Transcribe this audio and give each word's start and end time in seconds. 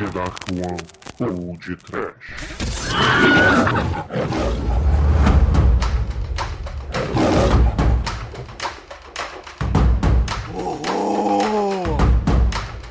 The 0.00 0.06
Dark 0.06 0.46
One 0.48 0.80
ou 1.20 1.58
de 1.58 1.76
Trash. 1.76 2.14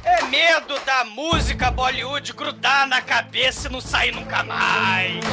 É 0.04 0.86
da 0.86 1.04
música 1.06 1.72
Bollywood 1.72 2.32
grudar 2.34 2.88
na 2.88 3.02
cabeça 3.02 3.68
e 3.68 3.72
não 3.72 3.82
sair 3.82 4.14
nunca 4.14 4.44
mais. 4.44 5.26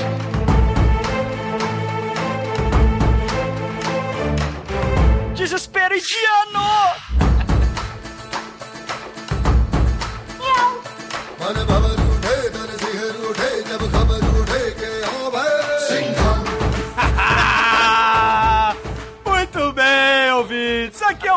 Desespero 5.34 5.94
indiano! 5.94 7.05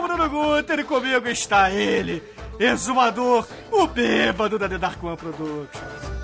Bruno 0.10 0.28
Guter 0.28 0.80
e 0.80 0.84
comigo 0.84 1.28
está 1.28 1.70
ele, 1.70 2.24
exumador, 2.60 3.48
o 3.72 3.86
bêbado 3.86 4.58
da 4.58 4.68
The 4.68 4.80
Dark 4.80 5.04
One 5.04 5.16
Productions. 5.16 5.70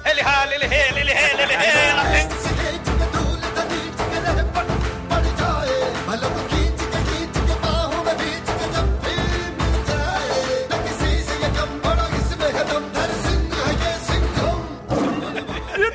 Ele 0.03 0.21
rala, 0.21 0.55
ele 0.55 0.66
rala, 0.66 0.99
ele 0.99 1.13
rala, 1.13 1.41
ele 1.44 1.55
rela. 1.55 2.03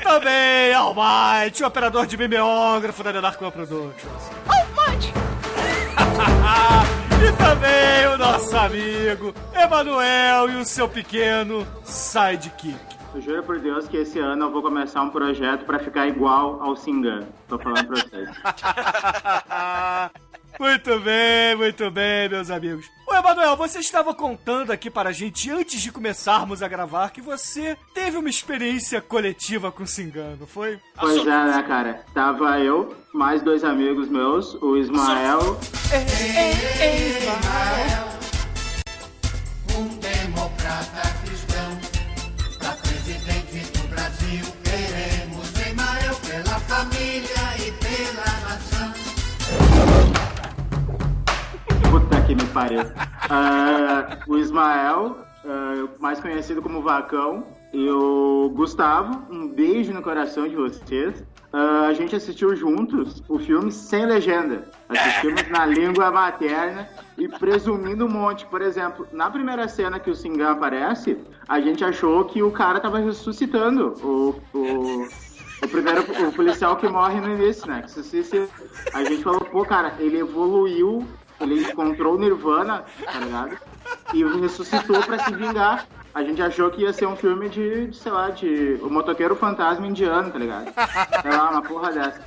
também 0.01 0.73
Almighty, 0.73 1.63
o 1.63 1.67
operador 1.67 2.05
de 2.05 2.17
mimeógrafo 2.17 3.01
da 3.01 3.13
Nenarcoa 3.13 3.51
Productions 3.51 4.40
e 7.23 7.31
também 7.33 8.07
o 8.13 8.17
nosso 8.17 8.55
amigo 8.57 9.33
Emanuel 9.53 10.49
e 10.49 10.55
o 10.55 10.65
seu 10.65 10.89
pequeno 10.89 11.67
sidekick. 11.83 12.79
Eu 13.13 13.21
juro 13.21 13.43
por 13.43 13.59
Deus 13.59 13.87
que 13.87 13.97
esse 13.97 14.17
ano 14.19 14.45
eu 14.45 14.51
vou 14.51 14.61
começar 14.61 15.01
um 15.01 15.09
projeto 15.09 15.65
pra 15.65 15.79
ficar 15.79 16.07
igual 16.07 16.61
ao 16.61 16.75
Singan. 16.75 17.27
Tô 17.47 17.59
falando 17.59 17.87
pra 17.87 17.95
vocês. 17.97 18.29
Muito 20.59 20.99
bem, 20.99 21.55
muito 21.55 21.89
bem, 21.89 22.29
meus 22.29 22.51
amigos. 22.51 22.85
Ô, 23.11 23.13
Emanuel, 23.13 23.57
você 23.57 23.79
estava 23.79 24.13
contando 24.13 24.71
aqui 24.71 24.89
para 24.89 25.09
a 25.09 25.11
gente, 25.11 25.51
antes 25.51 25.81
de 25.81 25.91
começarmos 25.91 26.63
a 26.63 26.67
gravar, 26.69 27.09
que 27.09 27.19
você 27.19 27.77
teve 27.93 28.15
uma 28.15 28.29
experiência 28.29 29.01
coletiva 29.01 29.69
com 29.69 29.85
Singano, 29.85 30.47
foi? 30.47 30.79
Pois 30.97 31.17
é, 31.17 31.23
né, 31.23 31.61
cara? 31.67 32.05
Tava 32.13 32.57
eu, 32.59 32.95
mais 33.13 33.41
dois 33.41 33.65
amigos 33.65 34.07
meus, 34.07 34.53
o 34.61 34.77
Ismael. 34.77 35.59
Um 39.75 39.87
democrata 39.97 41.20
que 52.31 52.43
me 52.43 52.49
pariu. 52.49 52.81
Ah, 53.33 54.17
o 54.27 54.37
Ismael, 54.37 55.19
ah, 55.45 55.87
mais 55.99 56.19
conhecido 56.19 56.61
como 56.61 56.81
Vacão, 56.81 57.45
e 57.71 57.89
o 57.89 58.51
Gustavo, 58.53 59.23
um 59.29 59.47
beijo 59.47 59.93
no 59.93 60.01
coração 60.01 60.49
de 60.49 60.55
vocês. 60.55 61.23
Ah, 61.53 61.85
a 61.87 61.93
gente 61.93 62.13
assistiu 62.13 62.53
juntos 62.53 63.23
o 63.29 63.39
filme 63.39 63.71
sem 63.71 64.05
legenda. 64.05 64.65
Assistimos 64.89 65.47
na 65.49 65.65
língua 65.65 66.11
materna 66.11 66.89
e 67.17 67.29
presumindo 67.29 68.05
um 68.05 68.09
monte. 68.09 68.45
Por 68.47 68.61
exemplo, 68.61 69.07
na 69.13 69.29
primeira 69.29 69.65
cena 69.69 69.97
que 69.97 70.09
o 70.09 70.15
Singan 70.15 70.51
aparece, 70.51 71.17
a 71.47 71.61
gente 71.61 71.85
achou 71.85 72.25
que 72.25 72.43
o 72.43 72.51
cara 72.51 72.81
tava 72.81 72.99
ressuscitando. 72.99 73.93
O, 74.03 74.35
o, 74.53 75.07
o 75.63 75.67
primeiro, 75.69 76.01
o 76.27 76.33
policial 76.33 76.75
que 76.75 76.89
morre 76.89 77.21
no 77.21 77.33
início, 77.33 77.65
né? 77.67 77.83
Que 77.83 77.91
se, 77.91 78.49
a 78.93 79.03
gente 79.05 79.23
falou, 79.23 79.41
pô, 79.41 79.63
cara, 79.63 79.95
ele 79.99 80.17
evoluiu, 80.17 81.07
ele 81.43 81.61
encontrou 81.61 82.15
o 82.15 82.17
Nirvana, 82.17 82.83
tá 83.05 83.19
ligado? 83.19 83.57
E 84.13 84.23
ressuscitou 84.39 85.01
pra 85.03 85.19
se 85.19 85.33
vingar. 85.35 85.87
A 86.13 86.23
gente 86.23 86.41
achou 86.41 86.69
que 86.69 86.81
ia 86.81 86.91
ser 86.91 87.05
um 87.05 87.15
filme 87.15 87.47
de, 87.47 87.87
de, 87.87 87.97
sei 87.97 88.11
lá, 88.11 88.29
de 88.29 88.77
o 88.81 88.89
motoqueiro 88.89 89.35
fantasma 89.35 89.87
indiano, 89.87 90.29
tá 90.29 90.37
ligado? 90.37 90.73
Sei 91.21 91.31
lá, 91.31 91.49
uma 91.49 91.61
porra 91.61 91.91
dessa. 91.91 92.21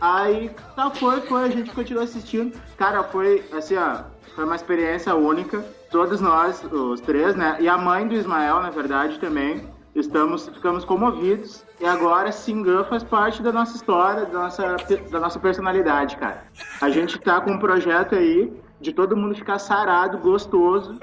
Aí, 0.00 0.50
tá, 0.74 0.90
foi, 0.90 1.20
foi, 1.22 1.44
a 1.44 1.48
gente 1.48 1.70
continuou 1.70 2.04
assistindo. 2.04 2.58
Cara, 2.76 3.02
foi, 3.04 3.44
assim, 3.52 3.76
ó, 3.76 4.04
foi 4.34 4.44
uma 4.44 4.56
experiência 4.56 5.14
única. 5.14 5.64
Todos 5.90 6.20
nós, 6.20 6.62
os 6.64 7.00
três, 7.00 7.34
né? 7.36 7.56
E 7.60 7.68
a 7.68 7.76
mãe 7.78 8.06
do 8.06 8.14
Ismael, 8.14 8.60
na 8.60 8.70
verdade, 8.70 9.18
também. 9.18 9.68
Estamos, 10.00 10.46
ficamos 10.48 10.84
comovidos. 10.84 11.64
E 11.80 11.86
agora, 11.86 12.30
Singan 12.30 12.84
faz 12.84 13.02
parte 13.02 13.42
da 13.42 13.50
nossa 13.50 13.76
história, 13.76 14.26
da 14.26 14.38
nossa, 14.40 14.76
da 15.10 15.18
nossa 15.20 15.38
personalidade, 15.40 16.16
cara. 16.18 16.44
A 16.82 16.90
gente 16.90 17.18
tá 17.18 17.40
com 17.40 17.52
um 17.52 17.58
projeto 17.58 18.14
aí 18.14 18.52
de 18.78 18.92
todo 18.92 19.16
mundo 19.16 19.34
ficar 19.34 19.58
sarado, 19.58 20.18
gostoso. 20.18 20.98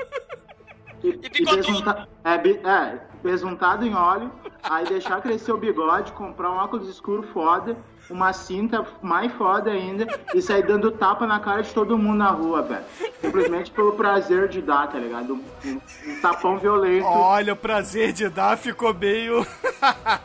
E, 1.04 1.12
bigodudo. 1.30 1.56
besunta- 1.56 2.08
é, 2.24 2.36
é, 2.70 3.00
besuntado 3.24 3.84
em 3.84 3.96
óleo, 3.96 4.32
aí 4.64 4.86
deixar 4.86 5.22
crescer 5.22 5.52
o 5.52 5.58
bigode, 5.58 6.12
comprar 6.12 6.52
um 6.52 6.58
óculos 6.58 6.88
escuro 6.88 7.24
foda, 7.24 7.76
uma 8.10 8.34
cinta 8.34 8.86
mais 9.02 9.32
foda 9.34 9.72
ainda, 9.72 10.06
e 10.36 10.42
sair 10.42 10.64
dando 10.64 10.92
tapa 10.92 11.26
na 11.26 11.40
cara 11.40 11.62
de 11.64 11.74
todo 11.74 11.98
mundo 11.98 12.18
na 12.18 12.30
rua, 12.30 12.62
velho. 12.62 12.84
Simplesmente 13.22 13.72
pelo 13.72 13.94
prazer 13.94 14.48
de 14.50 14.62
dar, 14.62 14.88
tá 14.88 14.98
ligado? 15.00 15.34
Um, 15.34 15.44
um- 15.66 15.82
tapão 16.22 16.58
violento. 16.58 17.06
Olha, 17.08 17.54
o 17.54 17.56
prazer 17.56 18.12
de 18.12 18.30
dar 18.30 18.58
ficou 18.58 18.94
meio. 18.94 19.46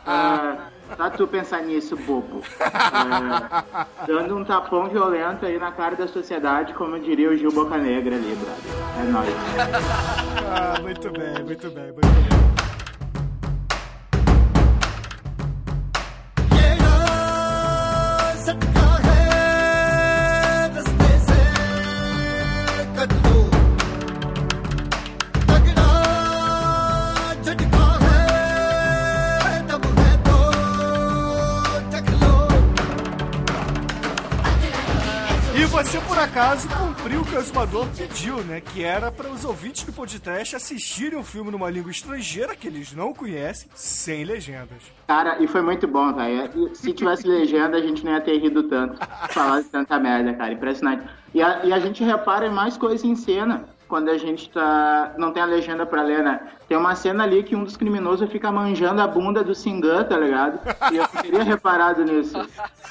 Ah, 0.05 0.67
tá 0.97 1.09
tu 1.09 1.27
pensar 1.27 1.61
nisso, 1.61 1.95
bobo. 1.95 2.41
É, 2.59 4.05
dando 4.07 4.35
um 4.37 4.43
tapão 4.43 4.87
violento 4.89 5.45
aí 5.45 5.57
na 5.57 5.71
cara 5.71 5.95
da 5.95 6.07
sociedade, 6.07 6.73
como 6.73 6.99
diria 6.99 7.29
o 7.29 7.37
Gil 7.37 7.51
Bocanegra 7.51 8.15
ali, 8.15 8.35
brother. 8.35 8.99
É 8.99 9.03
nóis. 9.11 9.29
Ah, 10.51 10.81
muito 10.81 11.09
bem, 11.11 11.43
muito 11.43 11.69
bem, 11.69 11.83
muito 11.91 12.01
bem. 12.01 12.28
Você, 35.69 36.01
por 36.01 36.17
acaso, 36.17 36.67
cumpriu 36.67 37.21
o 37.21 37.25
que 37.25 37.35
o 37.35 37.39
exumador 37.39 37.87
pediu, 37.95 38.43
né? 38.43 38.59
Que 38.59 38.83
era 38.83 39.11
para 39.11 39.29
os 39.29 39.45
ouvintes 39.45 39.83
do 39.83 39.93
podcast 39.93 40.55
assistirem 40.55 41.17
o 41.17 41.23
filme 41.23 41.51
numa 41.51 41.69
língua 41.69 41.91
estrangeira 41.91 42.55
que 42.55 42.67
eles 42.67 42.91
não 42.93 43.13
conhecem, 43.13 43.69
sem 43.75 44.23
legendas. 44.23 44.91
Cara, 45.07 45.37
e 45.39 45.47
foi 45.47 45.61
muito 45.61 45.87
bom, 45.87 46.11
velho. 46.11 46.73
Se 46.73 46.91
tivesse 46.91 47.27
legenda, 47.27 47.77
a 47.77 47.81
gente 47.81 48.03
não 48.03 48.13
ia 48.13 48.21
ter 48.21 48.37
rido 48.39 48.63
tanto. 48.63 48.97
Falar 49.29 49.63
tanta 49.71 49.99
merda, 49.99 50.33
cara. 50.33 50.53
Impressionante. 50.53 51.07
E 51.33 51.41
a, 51.41 51.63
e 51.63 51.71
a 51.71 51.79
gente 51.79 52.03
repara 52.03 52.47
em 52.47 52.51
mais 52.51 52.75
coisas 52.75 53.03
em 53.03 53.15
cena. 53.15 53.65
Quando 53.87 54.09
a 54.09 54.17
gente 54.17 54.49
tá. 54.49 55.13
Não 55.17 55.31
tem 55.31 55.41
a 55.41 55.47
legenda 55.47 55.85
pra 55.85 56.03
ler, 56.03 56.23
né? 56.23 56.39
Tem 56.67 56.77
uma 56.77 56.95
cena 56.95 57.23
ali 57.23 57.43
que 57.43 57.55
um 57.55 57.63
dos 57.63 57.77
criminosos 57.77 58.29
fica 58.31 58.51
manjando 58.51 59.01
a 59.01 59.07
bunda 59.07 59.43
do 59.43 59.55
Singan, 59.55 60.03
tá 60.03 60.17
ligado? 60.17 60.59
E 60.91 60.97
eu 60.97 61.07
teria 61.07 61.43
reparado 61.43 62.03
nisso 62.03 62.37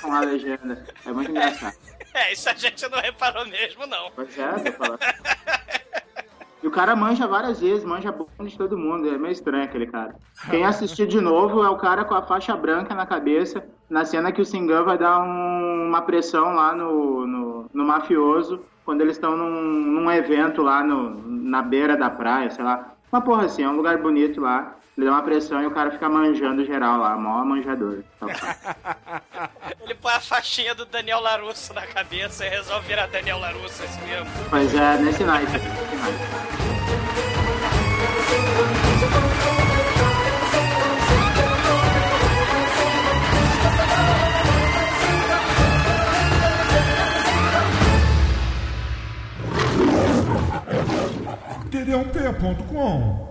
com 0.00 0.12
a 0.12 0.20
legenda. 0.20 0.84
É 1.06 1.12
muito 1.12 1.30
engraçado. 1.30 1.76
É, 2.18 2.32
isso 2.32 2.48
a 2.48 2.54
gente 2.54 2.88
não 2.88 2.98
reparou 3.00 3.46
mesmo, 3.46 3.86
não. 3.86 4.10
Pois 4.14 4.36
é, 4.38 4.48
tô 4.58 4.72
falando. 4.72 4.98
E 6.62 6.66
o 6.66 6.70
cara 6.72 6.96
manja 6.96 7.26
várias 7.26 7.60
vezes, 7.60 7.84
manja 7.84 8.10
bunda 8.10 8.30
de 8.44 8.58
todo 8.58 8.76
mundo. 8.76 9.08
É 9.08 9.16
meio 9.16 9.30
estranho 9.32 9.62
aquele 9.64 9.86
cara. 9.86 10.14
Quem 10.50 10.64
assistir 10.64 11.06
de 11.06 11.20
novo 11.20 11.62
é 11.62 11.70
o 11.70 11.76
cara 11.76 12.04
com 12.04 12.14
a 12.14 12.22
faixa 12.22 12.56
branca 12.56 12.94
na 12.94 13.06
cabeça, 13.06 13.64
na 13.88 14.04
cena 14.04 14.32
que 14.32 14.40
o 14.42 14.44
Singan 14.44 14.82
vai 14.82 14.98
dar 14.98 15.20
um- 15.20 15.86
uma 15.86 16.02
pressão 16.02 16.54
lá 16.54 16.74
no, 16.74 17.26
no, 17.26 17.70
no 17.72 17.84
mafioso, 17.84 18.60
quando 18.84 19.02
eles 19.02 19.16
estão 19.16 19.36
num, 19.36 19.50
num 19.62 20.10
evento 20.10 20.60
lá 20.62 20.82
no, 20.82 21.10
na 21.28 21.62
beira 21.62 21.96
da 21.96 22.10
praia, 22.10 22.50
sei 22.50 22.64
lá. 22.64 22.92
Uma 23.12 23.20
porra 23.20 23.44
assim, 23.44 23.62
é 23.62 23.68
um 23.68 23.76
lugar 23.76 23.96
bonito 23.98 24.40
lá. 24.40 24.74
Ele 24.98 25.06
dá 25.06 25.12
uma 25.12 25.22
pressão 25.22 25.62
e 25.62 25.66
o 25.66 25.70
cara 25.70 25.92
fica 25.92 26.08
manjando 26.08 26.64
geral 26.64 26.98
lá, 26.98 27.16
mó 27.16 27.44
manjador. 27.44 28.02
Tá 28.18 28.26
Ele 29.80 29.94
põe 29.94 30.12
a 30.12 30.18
faixinha 30.18 30.74
do 30.74 30.84
Daniel 30.84 31.20
Larusso 31.20 31.72
na 31.72 31.86
cabeça 31.86 32.44
e 32.44 32.48
resolve 32.48 32.88
virar 32.88 33.06
Daniel 33.06 33.38
Larusso 33.38 33.84
esse 33.84 34.00
mesmo. 34.00 34.26
Pois 34.50 34.74
é, 34.74 34.98
nesse 34.98 35.22
night. 35.22 35.52
É 35.54 35.60
td1p.com 51.70 53.28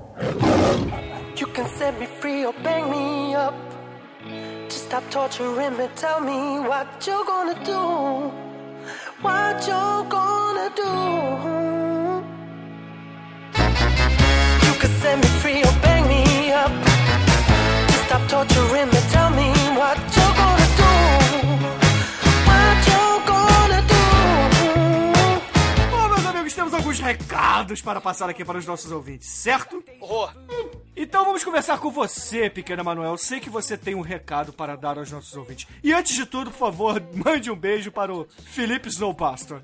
can 1.58 1.68
set 1.70 2.00
me 2.00 2.06
free 2.22 2.46
or 2.46 2.54
bang 2.62 2.86
me 2.92 3.34
up. 3.34 3.56
Just 4.70 4.86
stop 4.86 5.04
torturing 5.10 5.76
me. 5.76 5.88
Tell 5.96 6.20
me 6.22 6.60
what 6.70 6.88
you 7.08 7.18
gonna 7.26 7.58
do. 7.66 7.82
What 9.26 9.58
you 9.70 9.84
gonna 10.16 10.70
do. 10.84 10.92
You 14.68 14.74
can 14.82 14.92
set 15.02 15.18
me 15.18 15.30
free 15.42 15.62
or 15.68 15.76
bang 15.82 16.08
me 16.08 16.52
up. 16.64 16.74
Just 17.90 18.04
stop 18.06 18.24
torturing 18.30 18.90
me. 18.94 19.00
Tell 19.16 19.32
me 19.32 19.50
what 19.82 19.98
you 20.18 20.28
gonna 20.42 20.70
do. 20.82 20.92
What 22.50 22.78
you 22.92 23.06
gonna 23.34 23.82
do. 23.94 24.04
Bom, 25.90 26.08
meus 26.10 26.26
amigos, 26.28 26.54
temos 26.54 26.74
alguns 26.76 27.00
recados 27.00 27.82
para 27.82 28.00
passar 28.00 28.30
aqui 28.30 28.46
para 28.46 28.60
os 28.60 28.66
nossos 28.68 28.92
ouvintes, 28.92 29.28
certo? 29.28 29.84
Horror. 30.00 30.87
Então 31.00 31.24
vamos 31.24 31.44
começar 31.44 31.78
com 31.78 31.92
você, 31.92 32.50
pequena 32.50 32.84
Manuel. 32.84 33.12
Eu 33.12 33.18
sei 33.20 33.40
que 33.40 33.52
você 33.52 33.78
tem 33.78 33.94
um 33.94 34.02
recado 34.02 34.52
para 34.52 34.76
dar 34.76 34.98
aos 34.98 35.12
nossos 35.12 35.38
ouvintes. 35.38 35.68
E 35.84 35.94
antes 35.94 36.16
de 36.16 36.26
tudo, 36.26 36.50
por 36.50 36.58
favor, 36.58 37.00
mande 37.14 37.52
um 37.52 37.56
beijo 37.56 37.92
para 37.92 38.12
o 38.12 38.26
Felipe 38.46 38.90
Snowbastor. 38.90 39.62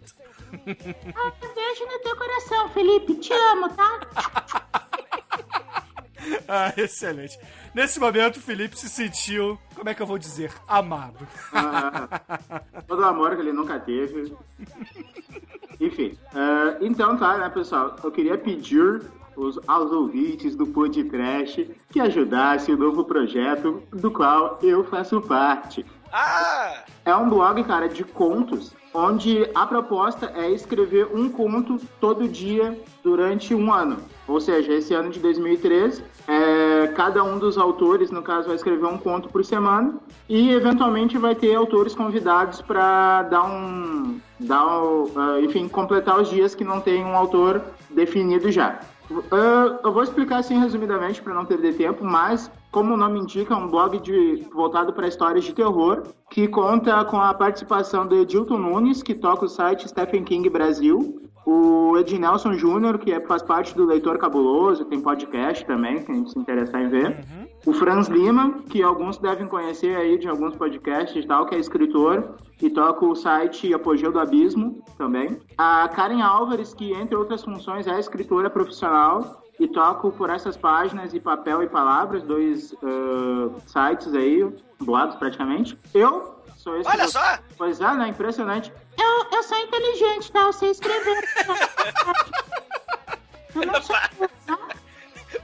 Ah, 0.53 1.33
um 1.43 1.53
beijo 1.55 1.85
no 1.87 1.99
teu 2.03 2.15
coração, 2.15 2.69
Felipe. 2.69 3.15
Te 3.15 3.33
amo, 3.33 3.67
tá? 3.69 4.82
Ah, 6.47 6.73
excelente. 6.77 7.39
Nesse 7.73 7.99
momento, 7.99 8.37
o 8.37 8.41
Felipe 8.41 8.77
se 8.77 8.89
sentiu, 8.89 9.57
como 9.75 9.89
é 9.89 9.93
que 9.93 10.01
eu 10.01 10.07
vou 10.07 10.17
dizer, 10.17 10.51
amado. 10.67 11.27
Ah, 11.53 12.61
todo 12.87 13.01
o 13.01 13.05
amor 13.05 13.35
que 13.35 13.41
ele 13.41 13.53
nunca 13.53 13.79
teve. 13.79 14.35
Enfim, 15.79 16.17
ah, 16.33 16.77
então 16.81 17.17
tá, 17.17 17.37
né, 17.37 17.49
pessoal? 17.49 17.95
Eu 18.03 18.11
queria 18.11 18.37
pedir 18.37 19.01
os, 19.35 19.59
aos 19.67 19.91
ouvintes 19.91 20.55
do 20.55 20.67
podcast 20.67 21.69
que 21.89 21.99
ajudassem 21.99 22.75
o 22.75 22.77
novo 22.77 23.03
projeto 23.05 23.83
do 23.91 24.11
qual 24.11 24.59
eu 24.61 24.83
faço 24.83 25.21
parte. 25.21 25.85
Ah! 26.11 26.83
É 27.05 27.15
um 27.15 27.29
blog, 27.29 27.63
cara, 27.63 27.89
de 27.89 28.03
contos, 28.03 28.73
onde 28.93 29.49
a 29.55 29.65
proposta 29.65 30.31
é 30.35 30.49
escrever 30.51 31.07
um 31.13 31.27
conto 31.29 31.77
todo 31.99 32.27
dia 32.27 32.77
durante 33.03 33.55
um 33.55 33.73
ano. 33.73 33.97
Ou 34.27 34.39
seja, 34.39 34.71
esse 34.73 34.93
ano 34.93 35.09
de 35.09 35.19
2013, 35.19 36.03
é, 36.27 36.87
cada 36.95 37.23
um 37.23 37.37
dos 37.39 37.57
autores, 37.57 38.11
no 38.11 38.21
caso, 38.21 38.47
vai 38.47 38.55
escrever 38.55 38.85
um 38.85 38.97
conto 38.97 39.27
por 39.29 39.43
semana 39.43 39.95
e, 40.29 40.51
eventualmente, 40.51 41.17
vai 41.17 41.35
ter 41.35 41.53
autores 41.55 41.93
convidados 41.93 42.61
para 42.61 43.23
dar 43.23 43.43
um, 43.43 44.19
dar, 44.39 44.81
o- 44.83 45.11
ah, 45.15 45.41
enfim, 45.41 45.67
completar 45.67 46.21
os 46.21 46.29
dias 46.29 46.55
que 46.55 46.63
não 46.63 46.79
tem 46.79 47.03
um 47.03 47.15
autor 47.17 47.61
definido 47.89 48.49
já. 48.51 48.79
Ah, 49.31 49.79
eu 49.83 49.91
vou 49.91 50.03
explicar 50.03 50.37
assim 50.37 50.59
resumidamente 50.59 51.21
para 51.21 51.33
não 51.33 51.45
perder 51.45 51.75
tempo, 51.75 52.03
mas 52.03 52.51
como 52.71 52.93
o 52.93 52.97
nome 52.97 53.19
indica, 53.19 53.53
é 53.53 53.57
um 53.57 53.69
blog 53.69 53.99
de, 53.99 54.47
voltado 54.51 54.91
para 54.93 55.07
histórias 55.07 55.43
de 55.43 55.53
terror 55.53 56.03
que 56.29 56.47
conta 56.47 57.05
com 57.05 57.21
a 57.21 57.33
participação 57.33 58.07
do 58.07 58.15
Edilton 58.15 58.57
Nunes, 58.57 59.03
que 59.03 59.13
toca 59.13 59.45
o 59.45 59.49
site 59.49 59.87
Stephen 59.87 60.23
King 60.23 60.49
Brasil, 60.49 61.22
o 61.45 61.97
Ed 61.97 62.17
Nelson 62.17 62.53
Jr., 62.53 62.97
que 62.97 63.11
é- 63.11 63.19
faz 63.21 63.41
parte 63.41 63.75
do 63.75 63.85
Leitor 63.85 64.17
Cabuloso, 64.17 64.85
tem 64.85 65.01
podcast 65.01 65.65
também, 65.65 66.03
quem 66.03 66.25
se 66.27 66.37
interessar 66.37 66.81
em 66.81 66.89
ver. 66.89 67.25
O 67.65 67.73
Franz 67.73 68.07
Lima, 68.07 68.59
que 68.69 68.83
alguns 68.83 69.17
devem 69.17 69.47
conhecer 69.47 69.95
aí 69.95 70.17
de 70.17 70.27
alguns 70.27 70.55
podcasts 70.55 71.23
e 71.23 71.27
tal, 71.27 71.45
que 71.45 71.55
é 71.55 71.59
escritor 71.59 72.35
e 72.61 72.69
toca 72.69 73.05
o 73.05 73.15
site 73.15 73.73
Apogeu 73.73 74.11
do 74.11 74.19
Abismo 74.19 74.83
também. 74.97 75.37
A 75.57 75.87
Karen 75.87 76.21
Álvares, 76.21 76.73
que 76.73 76.93
entre 76.93 77.15
outras 77.15 77.43
funções 77.43 77.87
é 77.87 77.99
escritora 77.99 78.49
profissional 78.49 79.43
e 79.59 79.67
toca 79.67 80.09
por 80.09 80.29
essas 80.29 80.57
páginas 80.57 81.13
e 81.13 81.19
papel 81.19 81.63
e 81.63 81.67
palavras, 81.67 82.23
dois 82.23 82.75
ah, 82.83 83.49
sites 83.65 84.13
aí, 84.13 84.45
blogs 84.81 85.15
praticamente. 85.15 85.77
Eu 85.93 86.35
sou 86.57 86.77
esse. 86.77 86.89
Olha 86.89 87.07
só! 87.07 87.37
Pois 87.57 87.79
é, 87.79 87.93
né? 87.95 88.07
Impressionante. 88.09 88.71
Eu, 88.97 89.37
eu 89.37 89.43
sou 89.43 89.57
inteligente, 89.57 90.31
tá? 90.31 90.41
Eu 90.41 90.53
sei 90.53 90.71
escrever. 90.71 91.23
Eu 93.55 93.65
não 93.67 93.81
sou 93.81 93.95
tá? 94.47 94.59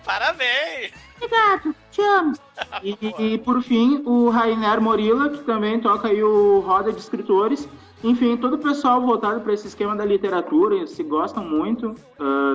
Parabéns! 0.03 0.91
Obrigado. 1.17 1.75
Te 1.91 2.01
amo. 2.01 2.33
E, 2.81 2.97
e, 3.19 3.37
por 3.39 3.61
fim, 3.61 4.01
o 4.05 4.29
Rainer 4.29 4.81
Morila, 4.81 5.29
que 5.29 5.43
também 5.43 5.79
toca 5.79 6.07
aí 6.07 6.23
o 6.23 6.59
Roda 6.61 6.91
de 6.91 6.99
Escritores. 6.99 7.67
Enfim, 8.03 8.37
todo 8.37 8.53
o 8.53 8.57
pessoal 8.57 9.01
voltado 9.01 9.41
para 9.41 9.53
esse 9.53 9.67
esquema 9.67 9.95
da 9.95 10.05
literatura, 10.05 10.87
se 10.87 11.03
gostam 11.03 11.43
muito, 11.43 11.93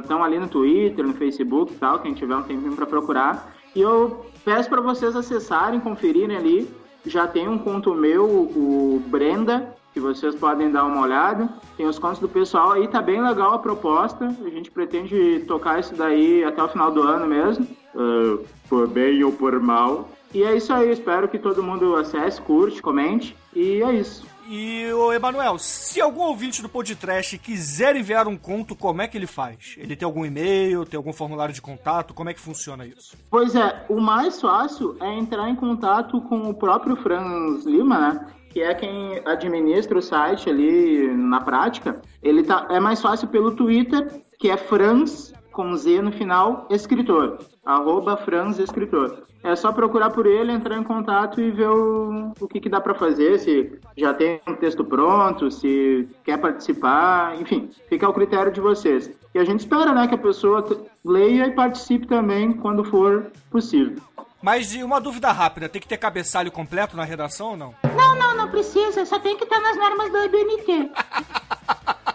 estão 0.01 0.25
ali 0.25 0.39
no 0.39 0.49
Twitter, 0.49 1.07
no 1.07 1.13
Facebook 1.13 1.73
e 1.73 1.77
tal, 1.77 1.99
quem 1.99 2.15
tiver 2.15 2.35
um 2.35 2.43
tempinho 2.43 2.75
para 2.75 2.87
procurar. 2.87 3.55
E 3.75 3.81
eu 3.83 4.25
peço 4.43 4.71
para 4.71 4.81
vocês 4.81 5.15
acessarem, 5.15 5.81
conferirem 5.81 6.37
ali. 6.37 6.71
Já 7.05 7.27
tem 7.27 7.47
um 7.47 7.59
conto 7.59 7.95
meu, 7.95 8.25
o 8.25 9.03
Brenda, 9.07 9.77
que 9.95 10.01
vocês 10.01 10.35
podem 10.35 10.71
dar 10.71 10.85
uma 10.85 11.01
olhada. 11.01 11.49
Tem 11.77 11.87
os 11.87 11.99
contos 12.01 12.19
do 12.19 12.29
pessoal 12.29 12.73
aí, 12.73 12.89
tá 12.89 13.01
bem 13.01 13.23
legal 13.23 13.55
a 13.55 13.59
proposta. 13.61 14.27
A 14.27 14.51
gente 14.51 14.71
pretende 14.71 15.45
tocar 15.47 15.79
isso 15.79 15.95
daí 15.95 16.43
até 16.43 16.61
o 16.63 16.69
final 16.69 16.91
do 16.91 17.03
ano 17.03 17.27
mesmo, 17.27 17.67
ah, 17.95 18.39
por 18.69 18.89
bem 18.89 19.23
ou 19.23 19.31
por 19.31 19.59
mal. 19.61 20.11
E 20.35 20.43
é 20.43 20.57
isso 20.57 20.73
aí, 20.73 20.91
espero 20.91 21.29
que 21.29 21.39
todo 21.39 21.63
mundo 21.63 21.95
acesse, 21.95 22.43
curte, 22.43 22.83
comente. 22.83 23.37
E 23.55 23.81
é 23.85 23.95
isso. 23.95 24.27
E, 24.49 24.93
ô 24.93 25.11
Emanuel, 25.13 25.57
se 25.59 26.01
algum 26.01 26.23
ouvinte 26.23 26.61
do 26.61 26.69
podcast 26.69 27.39
quiser 27.39 27.97
enviar 27.97 28.29
um 28.29 28.37
conto, 28.37 28.77
como 28.77 29.01
é 29.01 29.09
que 29.09 29.17
ele 29.17 29.27
faz? 29.27 29.75
Ele 29.79 29.97
tem 29.97 30.05
algum 30.05 30.27
e-mail, 30.27 30.85
tem 30.85 30.99
algum 30.99 31.15
formulário 31.15 31.55
de 31.55 31.63
contato? 31.63 32.13
Como 32.13 32.29
é 32.29 32.35
que 32.35 32.41
funciona 32.41 32.85
isso? 32.85 33.17
Pois 33.31 33.55
é, 33.55 33.87
o 33.89 33.99
mais 34.01 34.41
fácil 34.41 34.97
é 35.01 35.15
entrar 35.15 35.49
em 35.49 35.57
contato 35.57 36.21
com 36.23 36.51
o 36.51 36.53
próprio 36.53 36.95
Franz 36.97 37.65
Lima, 37.65 37.99
né? 37.99 38.27
Que 38.55 38.63
é 38.63 38.73
quem 38.73 39.21
administra 39.27 39.99
o 39.99 40.03
site 40.03 40.49
ali 40.49 41.09
na 41.09 41.41
prática. 41.41 42.01
Ele 42.23 42.43
tá, 42.43 42.67
é 42.71 42.81
mais 42.81 43.03
fácil 43.03 43.29
pelo 43.29 43.55
Twitter, 43.55 44.23
que 44.39 44.49
é 44.49 44.57
Franz, 44.57 45.35
com 45.53 45.75
Z 45.77 46.01
no 46.03 46.13
final, 46.13 46.67
escritor. 46.71 47.39
Arroba 47.65 48.17
Franz 48.17 48.59
Escritor. 48.59 49.25
É 49.43 49.55
só 49.55 49.73
procurar 49.73 50.11
por 50.11 50.27
ele, 50.27 50.53
entrar 50.53 50.77
em 50.79 50.83
contato 50.83 51.41
e 51.41 51.51
ver 51.51 51.69
o, 51.69 52.33
o 52.41 52.49
que, 52.49 52.61
que 52.61 52.69
dá 52.69 52.81
para 52.81 52.95
fazer, 52.95 53.39
se 53.39 53.79
já 53.97 54.15
tem 54.15 54.41
um 54.49 54.55
texto 54.55 54.83
pronto, 54.83 55.51
se 55.51 56.09
quer 56.25 56.39
participar, 56.39 57.39
enfim, 57.39 57.69
fica 57.89 58.07
ao 58.07 58.15
critério 58.15 58.51
de 58.51 58.61
vocês. 58.61 59.11
E 59.35 59.39
a 59.39 59.45
gente 59.45 59.61
espera, 59.61 59.93
né, 59.93 60.09
que 60.09 60.15
a 60.15 60.19
pessoa 60.19 60.65
leia 61.05 61.47
e 61.47 61.53
participe 61.53 62.07
também 62.07 62.55
quando 62.55 62.85
for 62.85 63.27
possível. 63.51 63.97
Mas 64.45 64.75
e 64.75 64.85
uma 64.85 65.01
dúvida 65.01 65.33
rápida, 65.33 65.71
tem 65.71 65.81
que 65.81 65.89
ter 65.89 65.97
cabeçalho 65.97 66.53
completo 66.53 66.95
na 66.99 67.03
redação 67.03 67.53
ou 67.53 67.57
não? 67.57 67.75
Não, 67.97 68.15
não, 68.15 68.37
não 68.37 68.51
precisa. 68.51 69.07
Só 69.07 69.19
tem 69.19 69.39
que 69.39 69.45
estar 69.45 69.59
nas 69.59 69.75
normas 69.75 70.13
do 70.13 70.23
IBNT. 70.23 70.91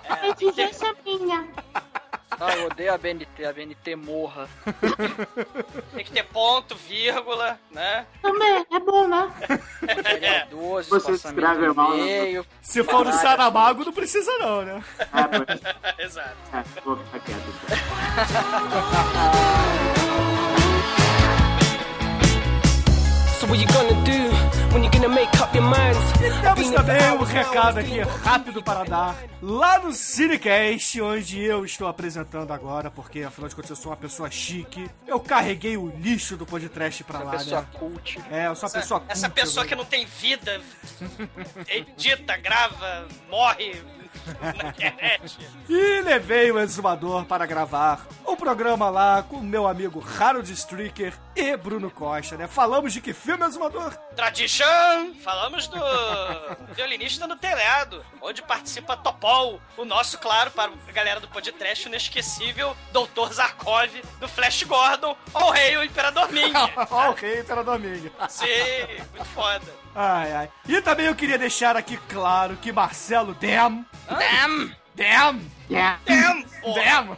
É 0.03 0.29
exigência 0.29 0.95
minha. 1.03 1.47
Ah, 2.39 2.55
eu 2.55 2.67
odeio 2.67 2.93
a 2.93 2.99
BNT, 2.99 3.45
a 3.45 3.51
BNT 3.51 3.95
morra. 3.95 4.47
Tem 5.95 6.05
que 6.05 6.11
ter 6.11 6.23
ponto, 6.25 6.75
vírgula, 6.75 7.59
né? 7.71 8.05
Também, 8.21 8.63
é 8.71 8.79
bom, 8.79 9.07
né? 9.07 9.33
É. 10.21 10.45
12, 10.45 10.87
Você 10.89 11.11
espaçamento 11.13 11.51
escreve 11.51 11.73
mal, 11.73 11.97
né? 11.97 12.03
meio. 12.03 12.45
Se 12.61 12.83
for 12.83 13.03
do 13.03 13.11
Saramago, 13.11 13.83
não 13.83 13.91
precisa 13.91 14.31
não, 14.37 14.61
né? 14.61 14.83
É, 14.99 15.23
pois, 15.27 15.59
Exato. 16.05 16.37
é, 16.53 16.63
vou 16.81 16.95
ficar 16.95 17.19
quieto. 17.21 17.39
what 23.49 23.59
you 23.59 23.67
gonna 23.67 23.93
do 24.03 24.73
when 24.73 24.83
you 24.83 24.91
gonna 24.91 25.09
make 25.09 25.29
up 25.41 25.53
your 25.55 25.63
minds? 25.65 25.97
Temos 26.41 26.71
também 26.71 27.11
um 27.11 27.23
recado 27.23 27.79
aqui 27.79 27.99
rápido 27.99 28.61
para 28.63 28.83
dar 28.83 29.15
lá 29.41 29.79
no 29.79 29.91
Cinecast, 29.91 31.01
onde 31.01 31.41
eu 31.41 31.65
estou 31.65 31.87
apresentando 31.87 32.51
agora, 32.51 32.91
porque 32.91 33.23
afinal 33.23 33.49
de 33.49 33.55
contas 33.55 33.71
eu 33.71 33.75
sou 33.75 33.91
uma 33.91 33.97
pessoa 33.97 34.29
chique. 34.29 34.89
Eu 35.07 35.19
carreguei 35.19 35.77
o 35.77 35.89
lixo 35.97 36.37
do 36.37 36.45
podcast 36.45 37.03
pra 37.03 37.19
lá, 37.19 37.31
Pessoa 37.31 37.61
né? 37.61 37.67
cult. 37.73 38.19
É, 38.31 38.47
eu 38.47 38.55
sou 38.55 38.69
uma 38.69 38.73
pessoa 38.73 39.03
Essa 39.07 39.27
culta, 39.27 39.41
pessoa 39.41 39.63
né? 39.63 39.69
que 39.69 39.75
não 39.75 39.85
tem 39.85 40.05
vida, 40.05 40.61
edita, 41.67 42.37
grava, 42.37 43.07
morre 43.29 43.81
internet. 44.31 45.37
E 45.69 46.01
levei 46.01 46.51
o 46.51 46.59
exumador 46.59 47.25
para 47.25 47.45
gravar 47.45 48.07
o 48.25 48.35
programa 48.35 48.89
lá 48.89 49.21
com 49.21 49.37
o 49.37 49.43
meu 49.43 49.67
amigo 49.67 50.03
Harold 50.19 50.51
Stricker 50.51 51.13
e 51.35 51.55
Bruno 51.55 51.91
Costa, 51.91 52.35
né? 52.35 52.47
Falamos 52.47 52.91
de 52.91 53.01
que 53.01 53.13
filme, 53.13 53.45
exumador? 53.45 53.95
Tradition! 54.15 55.13
Falamos 55.23 55.67
do 55.67 55.79
violinista 56.73 57.27
no 57.27 57.35
telhado, 57.35 58.03
onde 58.21 58.41
participa 58.41 58.97
Topol, 58.97 59.61
o 59.77 59.85
nosso, 59.85 60.17
claro, 60.17 60.49
para 60.51 60.71
a 60.87 60.91
galera 60.91 61.19
do 61.19 61.27
podcast 61.27 61.87
inesquecível, 61.87 62.75
Dr. 62.91 63.31
Zarkov, 63.33 63.89
do 64.19 64.27
Flash 64.27 64.63
Gordon, 64.63 65.15
ou 65.33 65.51
Rei 65.51 65.77
o 65.77 65.83
Imperador 65.83 66.31
Ming. 66.31 66.53
Ó, 66.89 67.09
o 67.09 67.13
rei 67.13 67.41
Imperador 67.41 67.79
Ming. 67.79 68.11
Sim, 68.27 68.45
muito 69.13 69.25
foda. 69.29 69.78
Ai, 70.01 70.31
ai. 70.31 70.49
E 70.65 70.81
também 70.81 71.07
eu 71.07 71.15
queria 71.15 71.37
deixar 71.37 71.75
aqui 71.75 71.97
claro 72.07 72.55
que 72.55 72.71
Marcelo 72.71 73.33
Dem... 73.33 73.85
Dem! 74.95 75.51
Yeah. 75.69 75.99
Damn! 76.05 76.43
porra. 76.61 77.17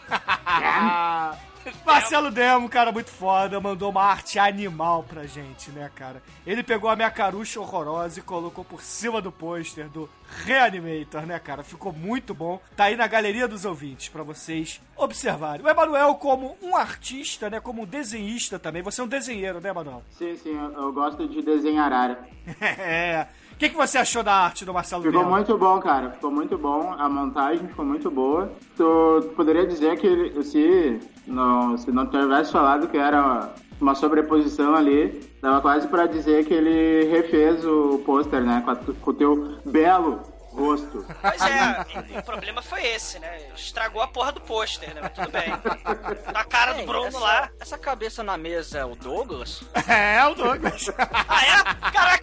Dem! 1.35 1.41
Marcelo 1.85 2.31
Demo, 2.31 2.69
cara, 2.69 2.91
muito 2.91 3.09
foda, 3.09 3.59
mandou 3.59 3.89
uma 3.89 4.03
arte 4.03 4.39
animal 4.39 5.03
pra 5.07 5.25
gente, 5.25 5.71
né, 5.71 5.89
cara? 5.93 6.21
Ele 6.45 6.63
pegou 6.63 6.89
a 6.89 6.95
minha 6.95 7.11
carucha 7.11 7.59
horrorosa 7.59 8.19
e 8.19 8.23
colocou 8.23 8.63
por 8.63 8.81
cima 8.81 9.21
do 9.21 9.31
pôster 9.31 9.89
do 9.89 10.09
Reanimator, 10.45 11.25
né, 11.25 11.37
cara? 11.39 11.63
Ficou 11.63 11.91
muito 11.91 12.33
bom. 12.33 12.61
Tá 12.75 12.85
aí 12.85 12.95
na 12.95 13.07
galeria 13.07 13.47
dos 13.47 13.65
ouvintes 13.65 14.09
pra 14.09 14.23
vocês 14.23 14.81
observarem. 14.95 15.65
O 15.65 15.69
Emanuel, 15.69 16.15
como 16.15 16.57
um 16.61 16.75
artista, 16.75 17.49
né, 17.49 17.59
como 17.59 17.83
um 17.83 17.85
desenhista 17.85 18.57
também, 18.57 18.81
você 18.81 19.01
é 19.01 19.03
um 19.03 19.07
desenheiro, 19.07 19.59
né, 19.59 19.69
Emanuel? 19.69 20.03
Sim, 20.11 20.35
sim, 20.37 20.55
eu, 20.57 20.71
eu 20.73 20.93
gosto 20.93 21.27
de 21.27 21.41
desenhar 21.41 21.91
área. 21.91 22.19
é. 22.61 23.27
O 23.51 23.55
que, 23.61 23.69
que 23.69 23.75
você 23.75 23.99
achou 23.99 24.23
da 24.23 24.33
arte 24.33 24.65
do 24.65 24.73
Marcelo 24.73 25.03
Ficou 25.03 25.19
Demo? 25.19 25.31
muito 25.31 25.55
bom, 25.55 25.79
cara. 25.79 26.09
Ficou 26.09 26.31
muito 26.31 26.57
bom. 26.57 26.95
A 26.97 27.07
montagem 27.07 27.67
ficou 27.67 27.85
muito 27.85 28.09
boa. 28.09 28.51
Tu, 28.75 29.33
poderia 29.35 29.67
dizer 29.67 29.99
que 29.99 30.41
se 30.43 30.99
não, 31.27 31.77
se 31.77 31.91
não 31.91 32.07
tivesse 32.07 32.51
falado 32.51 32.87
que 32.87 32.97
era 32.97 33.49
uma 33.79 33.95
sobreposição 33.95 34.75
ali, 34.75 35.21
dava 35.41 35.61
quase 35.61 35.87
pra 35.87 36.05
dizer 36.05 36.45
que 36.45 36.53
ele 36.53 37.09
refez 37.09 37.65
o 37.65 38.01
pôster, 38.05 38.41
né? 38.41 38.61
Com, 38.63 38.71
a 38.71 38.75
com 38.75 39.09
o 39.09 39.13
teu 39.13 39.57
belo 39.65 40.21
rosto. 40.51 41.05
Pois 41.21 41.41
é, 41.41 42.19
o 42.19 42.23
problema 42.23 42.61
foi 42.61 42.85
esse, 42.85 43.17
né? 43.19 43.47
Estragou 43.55 44.01
a 44.01 44.07
porra 44.07 44.31
do 44.33 44.41
pôster, 44.41 44.93
né? 44.93 45.01
Mas 45.01 45.13
tudo 45.13 45.31
bem. 45.31 45.49
Na 46.31 46.43
cara 46.43 46.73
do 46.73 46.79
Ei, 46.81 46.85
Bruno 46.85 47.07
essa, 47.07 47.19
lá. 47.19 47.49
Essa 47.59 47.77
cabeça 47.77 48.23
na 48.23 48.37
mesa 48.37 48.79
é 48.79 48.85
o 48.85 48.95
Douglas? 48.95 49.63
É, 49.87 50.25
o 50.25 50.35
Douglas. 50.35 50.89
Ah, 50.97 51.45
é? 51.45 51.91
Caraca! 51.91 52.21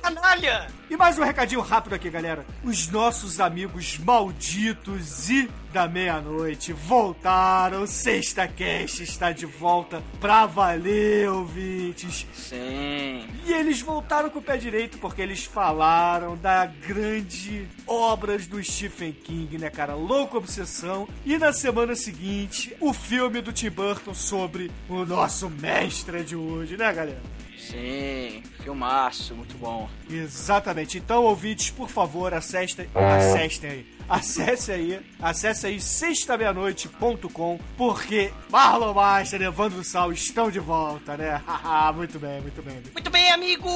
E 0.91 0.97
mais 0.97 1.19
um 1.19 1.25
recadinho 1.25 1.61
rápido 1.61 1.95
aqui, 1.95 2.09
galera. 2.09 2.47
Os 2.65 2.89
nossos 2.89 3.41
amigos 3.41 3.99
malditos 3.99 5.29
e 5.29 5.51
da 5.73 5.89
meia-noite 5.89 6.73
voltaram. 6.73 7.87
Sexta 7.87 8.47
Cast 8.47 9.03
está 9.03 9.33
de 9.33 9.47
volta 9.47 10.03
pra 10.21 10.47
valer, 10.47 11.29
ouvintes. 11.29 12.27
Sim. 12.33 13.27
E 13.47 13.53
eles 13.53 13.81
voltaram 13.81 14.31
com 14.31 14.39
o 14.39 14.43
pé 14.43 14.57
direito 14.57 14.99
porque 14.99 15.23
eles 15.23 15.45
falaram 15.45 16.37
da 16.37 16.67
grande 16.67 17.67
obras 17.87 18.47
do 18.47 18.63
Stephen 18.63 19.13
King, 19.13 19.59
né, 19.59 19.71
cara? 19.71 19.95
Louca 19.95 20.39
Obsessão. 20.39 21.09
E 21.25 21.39
na 21.39 21.53
semana 21.53 21.95
seguinte, 21.95 22.75
o 22.81 22.93
filme 22.93 23.41
do 23.41 23.53
Tim 23.53 23.71
Burton 23.71 24.15
sobre 24.15 24.71
o 24.89 25.05
nosso 25.05 25.49
mestre 25.49 26.25
de 26.25 26.37
hoje, 26.37 26.77
né, 26.77 26.93
galera? 26.93 27.21
Sim, 27.59 28.43
filmaço, 28.63 29.35
muito 29.35 29.57
bom. 29.59 29.91
Exatamente. 30.09 30.97
Então, 30.97 31.25
ouvintes, 31.25 31.71
por 31.71 31.89
favor, 31.89 32.33
acessem, 32.33 32.89
acessem 32.95 33.71
aí. 33.71 33.98
Acesse 34.09 34.73
aí, 34.73 35.07
acesse 35.21 35.67
aí 35.67 35.79
sextameianoite.com, 35.81 37.61
porque 37.77 38.33
Marlon 38.49 38.95
Master 38.95 39.43
e 39.43 39.45
Evandro 39.45 39.85
Sal 39.85 40.11
estão 40.13 40.51
de 40.51 40.59
volta, 40.59 41.15
né? 41.17 41.43
Muito 41.95 42.19
bem, 42.19 42.41
muito 42.41 42.63
bem. 42.63 42.83
Muito 42.93 43.11
bem, 43.11 43.31
amigo! 43.31 43.69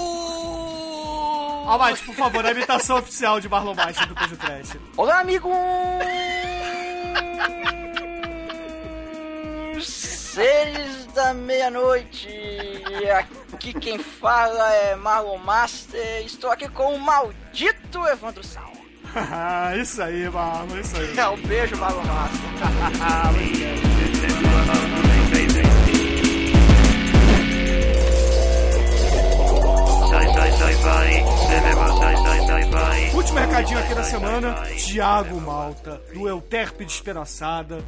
Almighty, 1.66 2.04
por 2.04 2.14
favor, 2.14 2.46
a 2.46 2.50
imitação 2.50 2.98
oficial 2.98 3.40
de 3.40 3.48
Marlon 3.48 3.74
Master 3.74 4.06
do 4.08 4.14
Coisa 4.14 4.36
Trash. 4.36 4.76
Olá, 4.96 5.20
amigos! 5.20 5.52
Seres 9.82 11.06
da 11.14 11.34
meia-noite. 11.34 12.28
Aqui 13.52 13.74
quem 13.74 13.98
fala 13.98 14.72
é 14.72 14.96
Marlon 14.96 15.36
Master. 15.38 16.24
Estou 16.24 16.50
aqui 16.50 16.68
com 16.68 16.94
o 16.94 16.98
maldito 16.98 18.06
Evandro 18.08 18.42
Sal. 18.42 18.71
isso 19.80 20.02
aí, 20.02 20.28
Marlon, 20.28 20.78
isso 20.78 20.96
aí. 20.96 21.18
É, 21.18 21.28
um 21.28 21.36
beijo, 21.42 21.76
Marlon 21.76 22.02
Master. 22.04 22.40
Último 33.14 33.38
recadinho 33.38 33.78
aqui 33.78 33.94
da 33.94 34.02
semana: 34.02 34.66
Tiago 34.76 35.40
Malta, 35.40 36.02
do 36.12 36.28
Euterpe 36.28 36.84
de 36.84 36.92
Esperançada, 36.92 37.84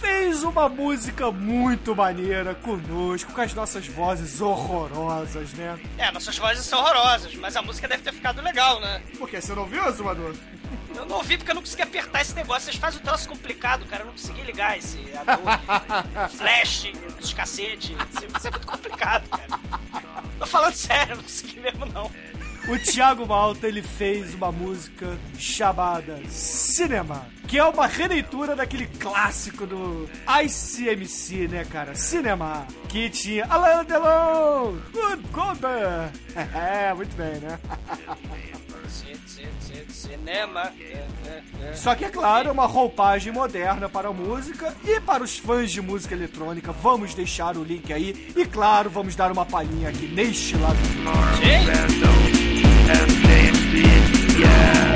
fez 0.00 0.42
uma 0.42 0.68
música 0.68 1.30
muito 1.30 1.94
maneira 1.94 2.54
conosco, 2.54 3.32
com 3.32 3.40
as 3.40 3.54
nossas 3.54 3.86
vozes 3.86 4.40
horrorosas, 4.40 5.52
né? 5.52 5.78
É, 5.96 6.10
nossas 6.10 6.36
vozes 6.36 6.64
são 6.64 6.80
horrorosas, 6.80 7.34
mas 7.36 7.56
a 7.56 7.62
música 7.62 7.86
deve 7.86 8.02
ter 8.02 8.12
ficado 8.12 8.42
legal, 8.42 8.80
né? 8.80 9.02
Por 9.18 9.28
que? 9.28 9.40
Você 9.40 9.54
não 9.54 9.66
viu, 9.66 9.82
Azumador? 9.84 10.34
Eu 10.96 11.06
não 11.06 11.16
ouvi 11.18 11.36
porque 11.36 11.50
eu 11.50 11.54
não 11.54 11.62
consegui 11.62 11.82
apertar 11.82 12.22
esse 12.22 12.34
negócio. 12.34 12.64
Vocês 12.64 12.76
fazem 12.76 13.00
um 13.00 13.04
troço 13.04 13.28
complicado, 13.28 13.86
cara. 13.86 14.02
Eu 14.02 14.06
não 14.06 14.12
consegui 14.12 14.42
ligar 14.42 14.76
esse 14.76 14.98
Adobe, 15.16 16.32
Flash, 16.36 16.92
esses 17.18 17.32
cacete. 17.32 17.96
Isso 18.36 18.48
é 18.48 18.50
muito 18.50 18.66
complicado, 18.66 19.28
cara. 19.28 19.60
Tô 20.38 20.46
falando 20.46 20.74
sério, 20.74 21.12
eu 21.12 21.16
não 21.16 21.22
consegui 21.22 21.60
mesmo, 21.60 21.86
não. 21.86 22.10
O 22.68 22.78
Thiago 22.78 23.26
Malta, 23.26 23.66
ele 23.66 23.82
fez 23.82 24.34
uma 24.34 24.52
música 24.52 25.18
chamada 25.36 26.20
Cinema, 26.28 27.26
que 27.48 27.58
é 27.58 27.64
uma 27.64 27.86
releitura 27.88 28.54
daquele 28.54 28.86
clássico 28.86 29.66
do 29.66 30.08
ICMC, 30.44 31.48
né, 31.48 31.64
cara? 31.64 31.94
Cinema, 31.96 32.64
que 32.88 33.10
tinha 33.10 33.46
Alain 33.46 33.84
Delon, 33.84 34.76
Good 34.92 35.28
Goldberg. 35.32 36.12
É, 36.54 36.94
muito 36.94 37.14
bem, 37.16 37.40
né? 37.40 37.58
Cinema. 39.88 40.72
Só 41.74 41.94
que, 41.94 42.04
é 42.04 42.10
claro, 42.10 42.48
é 42.48 42.52
uma 42.52 42.66
roupagem 42.66 43.32
moderna 43.32 43.88
para 43.88 44.08
a 44.08 44.12
música 44.12 44.74
e 44.84 45.00
para 45.00 45.22
os 45.22 45.38
fãs 45.38 45.70
de 45.70 45.80
música 45.80 46.14
eletrônica. 46.14 46.72
Vamos 46.72 47.14
deixar 47.14 47.56
o 47.56 47.64
link 47.64 47.92
aí 47.92 48.32
e, 48.36 48.44
claro, 48.44 48.88
vamos 48.90 49.14
dar 49.16 49.32
uma 49.32 49.44
palhinha 49.44 49.88
aqui 49.88 50.06
neste 50.06 50.56
lado. 50.56 50.76
Gente, 51.40 52.11
td1p.com 52.86 54.91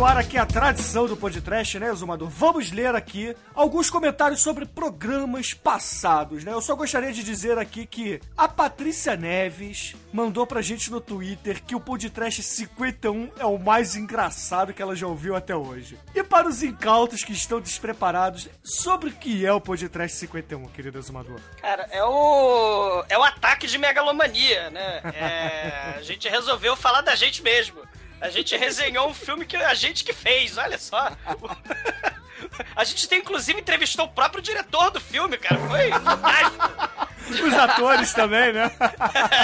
continuar 0.00 0.16
aqui 0.16 0.38
a 0.38 0.46
tradição 0.46 1.06
do 1.06 1.14
podcast, 1.14 1.78
né, 1.78 1.92
Zumador? 1.92 2.30
Vamos 2.30 2.72
ler 2.72 2.94
aqui 2.94 3.36
alguns 3.54 3.90
comentários 3.90 4.40
sobre 4.40 4.64
programas 4.64 5.52
passados, 5.52 6.42
né? 6.42 6.54
Eu 6.54 6.62
só 6.62 6.74
gostaria 6.74 7.12
de 7.12 7.22
dizer 7.22 7.58
aqui 7.58 7.84
que 7.84 8.18
a 8.34 8.48
Patrícia 8.48 9.14
Neves 9.14 9.94
mandou 10.10 10.46
pra 10.46 10.62
gente 10.62 10.90
no 10.90 11.02
Twitter 11.02 11.62
que 11.62 11.74
o 11.74 11.80
podcast 11.80 12.42
51 12.42 13.30
é 13.38 13.44
o 13.44 13.58
mais 13.58 13.94
engraçado 13.94 14.72
que 14.72 14.80
ela 14.80 14.96
já 14.96 15.06
ouviu 15.06 15.36
até 15.36 15.54
hoje. 15.54 15.98
E 16.14 16.22
para 16.22 16.48
os 16.48 16.62
incautos 16.62 17.22
que 17.22 17.34
estão 17.34 17.60
despreparados, 17.60 18.48
sobre 18.64 19.10
o 19.10 19.12
que 19.12 19.44
é 19.44 19.52
o 19.52 19.60
podcast 19.60 20.16
51, 20.16 20.66
querido 20.68 21.02
Zumador? 21.02 21.38
cara, 21.60 21.86
é 21.90 22.02
o. 22.02 23.04
É 23.06 23.18
o 23.18 23.22
ataque 23.22 23.66
de 23.66 23.76
megalomania, 23.76 24.70
né? 24.70 25.02
É, 25.12 25.98
a 25.98 26.02
gente 26.02 26.26
resolveu 26.26 26.74
falar 26.74 27.02
da 27.02 27.14
gente 27.14 27.42
mesmo. 27.42 27.82
A 28.20 28.28
gente 28.28 28.56
resenhou 28.56 29.08
um 29.08 29.14
filme 29.14 29.44
que 29.46 29.56
a 29.56 29.74
gente 29.74 30.04
que 30.04 30.12
fez, 30.12 30.58
olha 30.58 30.78
só. 30.78 31.12
A 32.76 32.84
gente 32.84 33.08
tem, 33.08 33.20
inclusive, 33.20 33.60
entrevistou 33.60 34.06
o 34.06 34.08
próprio 34.08 34.42
diretor 34.42 34.90
do 34.90 35.00
filme, 35.00 35.36
cara. 35.36 35.60
Foi 35.68 35.90
fantástico. 35.90 37.00
Os 37.46 37.54
atores 37.54 38.12
também, 38.12 38.52
né? 38.52 38.70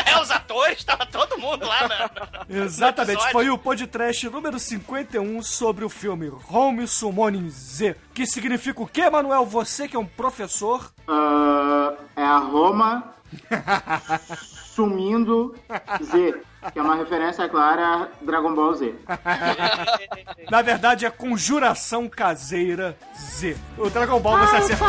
É, 0.06 0.20
os 0.20 0.30
atores, 0.30 0.82
tava 0.84 1.06
todo 1.06 1.38
mundo 1.38 1.66
lá, 1.66 1.88
né? 1.88 2.10
Exatamente, 2.48 3.30
foi 3.30 3.48
o 3.50 3.58
podcast 3.58 4.28
número 4.28 4.58
51 4.58 5.42
sobre 5.42 5.84
o 5.84 5.88
filme 5.88 6.32
Home 6.48 6.86
Summoning 6.86 7.48
Z, 7.50 7.96
que 8.14 8.26
significa 8.26 8.82
o 8.82 8.86
quê, 8.86 9.08
Manuel? 9.08 9.44
Você 9.46 9.86
que 9.88 9.96
é 9.96 9.98
um 9.98 10.06
professor. 10.06 10.92
Ah, 11.06 11.94
é 12.16 12.22
a 12.22 12.38
Roma 12.38 13.14
Sumindo 14.74 15.54
Z, 16.02 16.40
que 16.72 16.78
é 16.78 16.82
uma 16.82 16.96
referência 16.96 17.48
clara 17.48 17.86
a 18.04 18.08
Dragon 18.22 18.54
Ball 18.54 18.74
Z. 18.74 18.94
Na 20.50 20.62
verdade, 20.62 21.06
é 21.06 21.10
Conjuração 21.10 22.08
Caseira 22.08 22.96
Z. 23.16 23.56
O 23.78 23.88
Dragon 23.90 24.20
Ball 24.20 24.38
você 24.38 24.56
Ah, 24.56 24.58
acertou. 24.58 24.88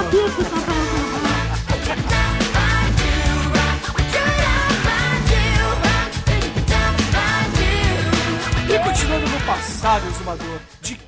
E 8.69 8.79
continuando 8.79 9.27
no 9.29 9.39
passado, 9.45 10.05
Exumador, 10.07 10.59
de 10.59 10.66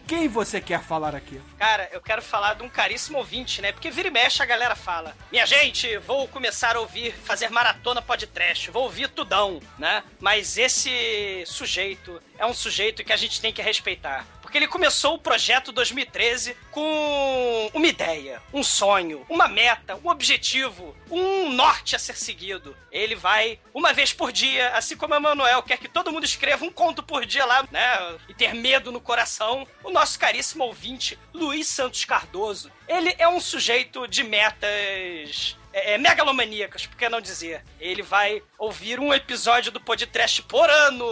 quem 0.10 0.28
você 0.28 0.60
quer 0.60 0.82
falar 0.82 1.14
aqui? 1.14 1.40
Cara, 1.60 1.88
eu 1.94 2.02
quero 2.02 2.20
falar 2.20 2.56
de 2.56 2.64
um 2.64 2.70
caríssimo 2.70 3.20
ouvinte, 3.20 3.62
né? 3.62 3.72
Porque 3.72 3.92
vira 3.92 4.08
e 4.08 4.12
mexe 4.12 4.42
a 4.42 4.46
galera 4.46 4.76
fala: 4.76 5.16
Minha 5.32 5.46
gente, 5.46 6.00
vou 6.00 6.28
começar 6.28 6.76
a 6.76 6.80
ouvir, 6.80 7.14
fazer 7.14 7.50
maratona 7.50 8.02
podcast, 8.02 8.72
vou 8.72 8.84
ouvir 8.84 9.08
tudão, 9.10 9.62
né? 9.78 10.04
Mas 10.20 10.58
esse 10.58 11.44
sujeito 11.46 12.20
é 12.40 12.46
um 12.46 12.56
sujeito 12.56 13.04
que 13.04 13.14
a 13.14 13.18
gente 13.18 13.40
tem 13.40 13.54
que 13.54 13.62
respeitar. 13.62 14.26
Porque 14.50 14.58
ele 14.58 14.68
começou 14.68 15.14
o 15.14 15.20
projeto 15.20 15.72
2013 15.72 16.58
com 16.72 17.70
uma 17.72 17.86
ideia, 17.86 18.42
um 18.52 18.64
sonho, 18.64 19.24
uma 19.30 19.48
meta, 19.48 19.96
um 20.04 20.10
objetivo, 20.10 20.96
um 21.12 21.54
norte 21.54 21.96
a 21.96 22.00
ser 22.00 22.16
seguido. 22.16 22.76
Ele 22.92 23.14
vai 23.14 23.60
uma 23.76 23.94
vez 23.94 24.12
por 24.12 24.32
dia, 24.32 24.70
assim 24.70 24.98
como 24.98 25.16
o 25.16 25.22
Manuel 25.22 25.62
quer 25.62 25.78
que 25.78 25.88
todo 25.88 26.12
mundo 26.12 26.24
escreva 26.24 26.66
um 26.66 26.72
conto 26.72 27.04
por 27.04 27.28
dia 27.28 27.46
lá, 27.46 27.64
né? 27.70 28.18
E 28.28 28.34
ter 28.34 28.56
medo 28.56 28.92
no 28.92 29.00
coração. 29.00 29.68
O 29.84 29.92
nosso 29.92 30.18
caríssimo 30.18 30.64
ouvinte, 30.64 31.20
Luiz 31.32 31.68
Santos 31.68 32.04
Cardoso, 32.04 32.72
ele 32.88 33.14
é 33.20 33.28
um 33.28 33.40
sujeito 33.40 34.08
de 34.08 34.24
metas 34.24 35.59
é, 35.72 35.94
é, 35.94 35.98
megalomaníacas, 35.98 36.86
por 36.88 36.98
que 36.98 37.08
não 37.10 37.22
dizer? 37.22 37.64
Ele 37.80 38.02
vai 38.02 38.42
ouvir 38.58 39.00
um 39.00 39.14
episódio 39.14 39.72
do 39.72 39.80
podcast 39.80 40.42
por 40.44 40.70
ano 40.70 41.06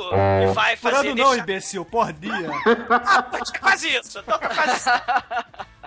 e 0.43 0.53
vai 0.53 0.75
Por 0.77 0.91
fazer 0.91 1.07
ano 1.09 1.15
não, 1.15 1.29
deixar- 1.31 1.43
imbecil, 1.43 1.85
por 1.85 2.11
dia. 2.13 2.49
ah, 2.89 3.21
ser 3.45 3.59
quase 3.59 3.87
isso. 3.89 4.19
Então 4.19 4.37
tá 4.39 4.49
quase 4.49 4.75
isso. 4.75 4.89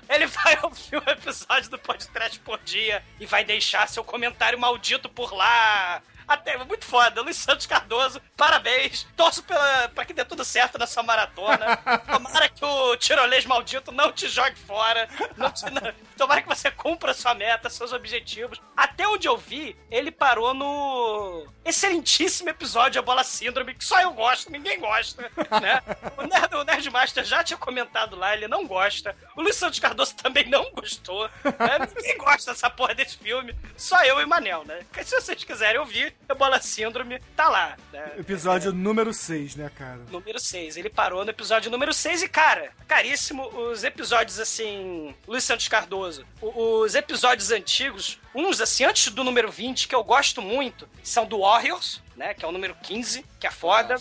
Ele 0.09 0.27
vai 0.27 0.59
ouvir 0.63 0.97
um 0.97 1.11
episódio 1.11 1.71
do 1.71 1.79
podcast 1.79 2.39
por 2.41 2.59
dia 2.65 3.03
e 3.21 3.27
vai 3.27 3.45
deixar 3.45 3.89
seu 3.89 4.03
comentário 4.03 4.59
maldito 4.59 5.09
por 5.09 5.33
lá. 5.33 6.03
Até, 6.31 6.57
muito 6.65 6.85
foda. 6.85 7.23
Luiz 7.23 7.37
Santos 7.37 7.67
Cardoso, 7.67 8.23
parabéns. 8.37 9.05
Torço 9.17 9.43
pela, 9.43 9.89
pra 9.89 10.05
que 10.05 10.13
dê 10.13 10.25
tudo 10.25 10.45
certo 10.45 10.79
na 10.79 10.87
sua 10.87 11.03
maratona. 11.03 11.77
Tomara 12.07 12.49
que 12.49 12.65
o 12.65 12.97
tirolês 12.97 13.45
maldito 13.45 13.91
não 13.91 14.13
te 14.13 14.29
jogue 14.29 14.57
fora. 14.61 15.09
Não 15.37 15.51
te- 15.51 15.69
não- 15.71 15.93
tomara 16.17 16.41
que 16.41 16.47
você 16.49 16.71
cumpra 16.71 17.13
sua 17.15 17.35
meta, 17.35 17.69
seus 17.69 17.93
objetivos. 17.93 18.61
Até 18.77 19.09
onde 19.09 19.27
eu 19.27 19.37
vi, 19.37 19.77
ele 19.91 20.13
parou 20.13 20.55
no 20.55 21.49
excelentíssimo 21.65 22.49
episódio 22.49 23.01
A 23.01 23.03
Bola 23.03 23.25
Síndrome, 23.25 23.75
que 23.75 23.85
só 23.85 24.01
eu 24.01 24.13
gosto, 24.13 24.53
ninguém 24.53 24.79
gosta, 24.79 25.23
né? 25.61 25.83
O, 26.17 26.23
Nerd, 26.27 26.55
o 26.55 26.65
Nerdmaster 26.65 27.25
já 27.25 27.43
tinha 27.43 27.57
comentado 27.57 28.15
lá, 28.15 28.35
ele 28.35 28.47
não 28.47 28.67
gosta. 28.67 29.17
O 29.35 29.43
Luiz 29.43 29.57
Santos 29.57 29.79
Cardoso 29.79 30.15
também 30.15 30.49
não 30.49 30.71
gostou. 30.73 31.29
né? 31.45 31.89
Ninguém 31.97 32.19
gosta 32.19 32.53
dessa 32.53 32.69
porra 32.71 32.95
desse 32.95 33.17
filme. 33.17 33.55
Só 33.77 34.03
eu 34.05 34.21
e 34.21 34.25
o 34.25 34.29
Manel, 34.29 34.65
né? 34.65 34.81
Se 35.03 35.19
vocês 35.19 35.43
quiserem 35.43 35.81
ouvir, 35.81 36.15
A 36.31 36.35
Bola 36.35 36.61
Síndrome 36.61 37.21
tá 37.35 37.49
lá. 37.49 37.77
Né? 37.93 38.13
Episódio 38.19 38.73
número 38.73 39.13
6, 39.13 39.57
né, 39.57 39.71
cara? 39.75 40.01
Número 40.11 40.39
6. 40.39 40.77
Ele 40.77 40.89
parou 40.89 41.25
no 41.25 41.31
episódio 41.31 41.71
número 41.71 41.93
6 41.93 42.23
e, 42.23 42.29
cara, 42.29 42.71
caríssimo, 42.87 43.49
os 43.49 43.83
episódios 43.83 44.39
assim. 44.39 45.15
Luiz 45.27 45.45
Santos 45.45 45.69
Cardoso, 45.69 46.25
os 46.41 46.95
episódios 46.95 47.51
antigos, 47.51 48.21
uns 48.35 48.61
assim, 48.61 48.85
antes 48.85 49.13
do 49.13 49.25
número 49.25 49.51
20, 49.51 49.89
que 49.89 49.95
eu 49.95 50.05
gosto 50.05 50.41
muito, 50.41 50.89
são 51.03 51.27
do 51.27 51.41
Warriors, 51.41 52.03
né? 52.17 52.35
Que 52.35 52.45
é 52.45 52.49
o 52.49 52.53
número 52.53 52.77
15, 52.83 53.25
que 53.39 53.47
é 53.47 53.51
foda. 53.51 53.97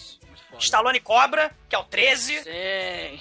Stallone 0.60 1.00
Cobra, 1.00 1.52
que 1.68 1.76
é 1.76 1.80
o 1.80 1.84
13. 1.84 2.44
Sim. 2.44 2.50
É. 2.50 3.20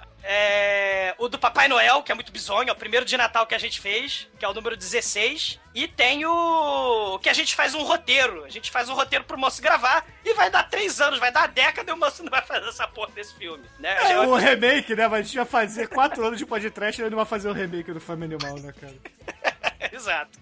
É, 0.22 1.14
o 1.18 1.28
do 1.28 1.38
Papai 1.38 1.66
Noel, 1.66 2.02
que 2.02 2.12
é 2.12 2.14
muito 2.14 2.30
bizonho, 2.30 2.68
é 2.68 2.72
o 2.72 2.76
primeiro 2.76 3.06
de 3.06 3.16
Natal 3.16 3.46
que 3.46 3.54
a 3.54 3.58
gente 3.58 3.80
fez, 3.80 4.28
que 4.38 4.44
é 4.44 4.48
o 4.48 4.54
número 4.54 4.76
16. 4.76 5.58
E 5.74 5.86
tem 5.88 6.24
o. 6.26 7.18
que 7.20 7.28
a 7.28 7.32
gente 7.32 7.54
faz 7.54 7.74
um 7.74 7.82
roteiro. 7.82 8.44
A 8.44 8.48
gente 8.48 8.70
faz 8.70 8.88
um 8.88 8.94
roteiro 8.94 9.24
pro 9.24 9.38
moço 9.38 9.62
gravar 9.62 10.04
e 10.24 10.34
vai 10.34 10.50
dar 10.50 10.64
três 10.64 11.00
anos, 11.00 11.18
vai 11.18 11.32
dar 11.32 11.48
década 11.48 11.90
e 11.90 11.94
o 11.94 11.96
moço 11.96 12.22
não 12.22 12.30
vai 12.30 12.42
fazer 12.42 12.68
essa 12.68 12.86
porra 12.88 13.12
desse 13.12 13.34
filme. 13.34 13.64
Né? 13.78 13.96
É 14.10 14.18
o 14.20 14.34
remake, 14.34 14.94
né? 14.94 15.06
Mas 15.08 15.20
a 15.20 15.22
gente 15.22 15.34
ia 15.36 15.44
fazer 15.44 15.88
4 15.88 16.24
anos 16.24 16.38
de 16.38 16.46
podcast 16.46 17.00
e 17.00 17.04
ele 17.04 17.10
não 17.10 17.16
vai 17.16 17.26
fazer 17.26 17.48
o 17.48 17.52
remake 17.52 17.92
do 17.92 18.00
Fome 18.00 18.24
Animal, 18.24 18.58
né, 18.58 18.72
cara? 18.78 19.90
Exato. 19.92 20.38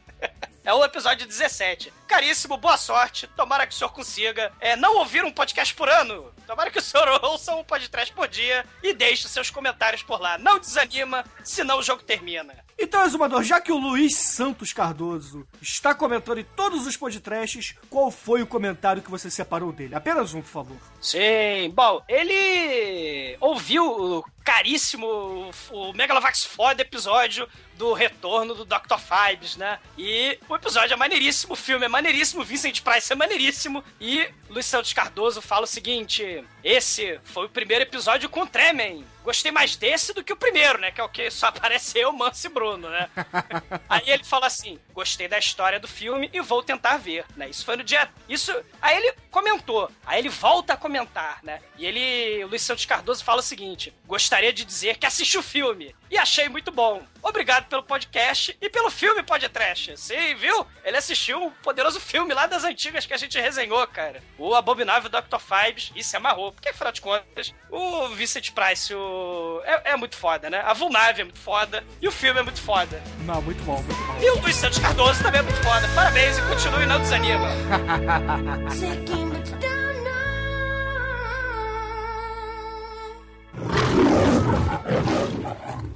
É 0.69 0.75
o 0.75 0.85
episódio 0.85 1.27
17. 1.27 1.91
Caríssimo, 2.07 2.59
boa 2.59 2.77
sorte. 2.77 3.27
Tomara 3.29 3.67
que 3.67 3.73
o 3.73 3.77
senhor 3.77 3.89
consiga 3.89 4.53
é, 4.61 4.77
não 4.77 4.99
ouvir 4.99 5.25
um 5.25 5.33
podcast 5.33 5.75
por 5.75 5.89
ano. 5.89 6.31
Tomara 6.47 6.71
que 6.71 6.79
o 6.79 6.83
senhor 6.83 7.09
ouça 7.25 7.55
um 7.55 7.65
podcast 7.65 8.13
por 8.13 8.29
dia 8.29 8.67
e 8.83 8.93
deixe 8.93 9.27
seus 9.29 9.49
comentários 9.49 10.03
por 10.03 10.21
lá. 10.21 10.37
Não 10.37 10.59
desanima, 10.59 11.25
senão 11.43 11.79
o 11.79 11.83
jogo 11.83 12.03
termina. 12.03 12.55
Então, 12.79 13.03
Exumador, 13.05 13.43
já 13.43 13.61
que 13.61 13.73
o 13.73 13.79
Luiz 13.79 14.17
Santos 14.19 14.73
Cardoso 14.73 15.49
está 15.61 15.95
comentando 15.95 16.39
em 16.39 16.45
todos 16.45 16.87
os 16.87 16.97
podcasts, 16.97 17.75
qual 17.89 18.11
foi 18.11 18.43
o 18.43 18.47
comentário 18.47 19.03
que 19.03 19.11
você 19.11 19.31
separou 19.31 19.73
dele? 19.73 19.95
Apenas 19.95 20.33
um, 20.35 20.43
por 20.43 20.49
favor. 20.49 20.77
Sim, 21.01 21.71
bom, 21.75 22.05
ele 22.07 23.37
ouviu 23.41 24.19
o 24.19 24.25
caríssimo, 24.45 25.51
o 25.71 25.93
Megalovax 25.93 26.45
foda 26.45 26.81
episódio 26.81 27.49
do 27.77 27.93
retorno 27.93 28.55
do 28.55 28.65
Dr. 28.65 28.99
Fibes, 28.99 29.57
né? 29.57 29.79
E 29.97 30.39
o 30.49 30.58
episódio 30.59 30.95
é 30.95 30.97
maneiríssimo, 30.97 31.53
o 31.53 31.57
filme 31.57 31.87
é 31.87 31.89
maneiríssimo, 31.89 32.45
Vincent 32.45 32.83
Price 32.83 33.13
é 33.13 33.17
maneiríssimo, 33.17 33.83
e 34.01 34.29
Luiz 34.51 34.67
Santos 34.67 34.93
Cardoso 34.93 35.41
fala 35.41 35.65
o 35.65 35.67
seguinte: 35.67 36.45
esse 36.69 37.19
foi 37.25 37.47
o 37.47 37.49
primeiro 37.49 37.83
episódio 37.83 38.29
com 38.29 38.43
o 38.43 38.47
Tremen. 38.47 39.03
Gostei 39.25 39.51
mais 39.51 39.75
desse 39.75 40.13
do 40.13 40.23
que 40.23 40.33
o 40.33 40.37
primeiro, 40.37 40.79
né? 40.79 40.91
Que 40.91 41.01
é 41.01 41.05
o 41.05 41.09
que 41.09 41.31
só 41.31 41.49
aparece 41.49 41.99
eu, 41.99 42.13
Manso 42.13 42.47
e 42.47 42.51
Bruno, 42.51 42.89
né? 42.89 43.11
Aí 43.89 44.05
ele 44.07 44.25
fala 44.25 44.47
assim: 44.47 44.79
gostei 44.93 45.29
da 45.29 45.39
história 45.39 45.81
do 45.81 45.89
filme 45.89 46.31
e 46.33 46.41
vou 46.41 46.63
tentar 46.63 46.99
ver, 46.99 47.25
né? 47.37 47.49
Isso 47.49 47.65
foi 47.65 47.77
no 47.77 47.85
dia. 47.85 48.09
Isso. 48.29 48.55
Aí 48.81 48.97
ele 48.97 49.15
comentou. 49.31 49.91
Aí 50.05 50.19
ele 50.19 50.29
volta 50.29 50.75
a 50.75 50.77
comentar, 50.77 51.41
né? 51.43 51.61
E 51.77 51.85
ele, 51.87 52.45
o 52.45 52.49
Luiz 52.49 52.63
Santos 52.63 52.87
Cardoso, 52.87 53.25
fala 53.25 53.41
o 53.41 53.43
seguinte: 53.43 53.95
gostaria 54.07 54.53
de 54.53 54.65
dizer 54.65 54.97
que 54.97 55.07
assisti 55.07 55.37
o 55.37 55.43
filme 55.43 55.95
e 56.11 56.17
achei 56.17 56.49
muito 56.49 56.71
bom. 56.71 57.03
Obrigado 57.23 57.69
pelo 57.69 57.83
podcast 57.83 58.57
e 58.61 58.71
pelo 58.71 58.91
filme 58.91 59.23
podcast. 59.23 59.97
Sim, 59.99 60.35
viu? 60.37 60.67
Ele 60.85 60.97
assistiu 60.97 61.43
um 61.45 61.51
poderoso 61.51 62.01
filme 62.01 62.33
lá 62.33 62.47
das 62.47 62.65
antigas 62.65 63.05
que 63.05 63.13
a 63.13 63.19
gente 63.19 63.39
resenhou, 63.39 63.87
cara. 63.89 64.23
O 64.39 64.55
Abominável 64.55 65.11
Dr. 65.11 65.39
Fibes 65.39 65.93
e 65.95 66.03
se 66.03 66.17
amarrou. 66.17 66.55
Porque, 66.59 66.71
afinal 66.71 66.93
de 66.93 67.01
contas, 67.01 67.55
o 67.71 68.09
Vincent 68.09 68.51
Price 68.51 68.93
o... 68.93 69.63
é, 69.65 69.93
é 69.93 69.97
muito 69.97 70.17
foda, 70.17 70.51
né? 70.51 70.61
A 70.65 70.73
Vulnave 70.73 71.21
é 71.21 71.25
muito 71.25 71.39
foda 71.39 71.85
e 72.03 72.09
o 72.09 72.13
filme 72.13 72.41
é 72.41 72.43
muito 72.43 72.61
foda. 72.61 73.01
Não, 73.21 73.41
muito 73.41 73.63
bom, 73.63 73.81
muito 73.81 73.95
bom. 73.95 74.19
E 74.21 74.29
o 74.31 74.41
Luiz 74.41 74.57
Santos 74.57 74.81
Cardoso 74.81 75.23
também 75.23 75.39
é 75.39 75.43
muito 75.43 75.63
foda. 75.63 75.87
Parabéns 75.95 76.37
e 76.37 76.43
continue, 76.43 76.85
não 76.85 76.99
desanima. 77.01 77.49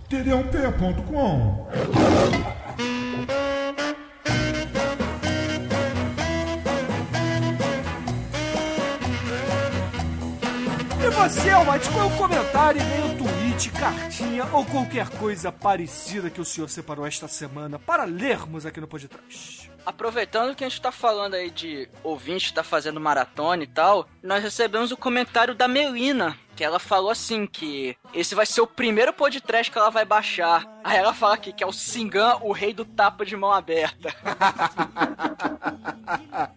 td1p.com. 0.08 1.66
E 11.04 11.10
você, 11.10 11.50
Almighty, 11.50 11.90
qual 11.90 12.08
é 12.08 12.14
o 12.14 12.16
comentário, 12.16 12.80
e-mail, 12.80 13.18
tweet, 13.18 13.70
cartinha 13.70 14.44
ou 14.52 14.64
qualquer 14.64 15.08
coisa 15.08 15.50
parecida 15.50 16.30
que 16.30 16.40
o 16.40 16.44
senhor 16.44 16.70
separou 16.70 17.04
esta 17.04 17.26
semana 17.26 17.76
para 17.76 18.04
lermos 18.04 18.64
aqui 18.64 18.80
no 18.80 18.86
podcast? 18.86 19.68
Aproveitando 19.84 20.54
que 20.54 20.62
a 20.62 20.68
gente 20.68 20.80
tá 20.80 20.92
falando 20.92 21.34
aí 21.34 21.50
de 21.50 21.88
ouvinte 22.04 22.50
que 22.50 22.54
tá 22.54 22.62
fazendo 22.62 23.00
maratona 23.00 23.64
e 23.64 23.66
tal, 23.66 24.08
nós 24.22 24.44
recebemos 24.44 24.92
o 24.92 24.96
comentário 24.96 25.56
da 25.56 25.66
Melina, 25.66 26.38
que 26.62 26.66
ela 26.66 26.78
falou 26.78 27.10
assim 27.10 27.44
que 27.44 27.96
esse 28.14 28.36
vai 28.36 28.46
ser 28.46 28.60
o 28.60 28.68
primeiro 28.68 29.12
podcast 29.12 29.68
que 29.68 29.76
ela 29.76 29.90
vai 29.90 30.04
baixar. 30.04 30.64
Aí 30.84 30.96
ela 30.96 31.12
fala 31.12 31.34
aqui 31.34 31.52
que 31.52 31.64
é 31.64 31.66
o 31.66 31.72
Singan, 31.72 32.36
o 32.40 32.52
rei 32.52 32.72
do 32.72 32.84
tapa 32.84 33.26
de 33.26 33.34
mão 33.36 33.50
aberta. 33.50 34.14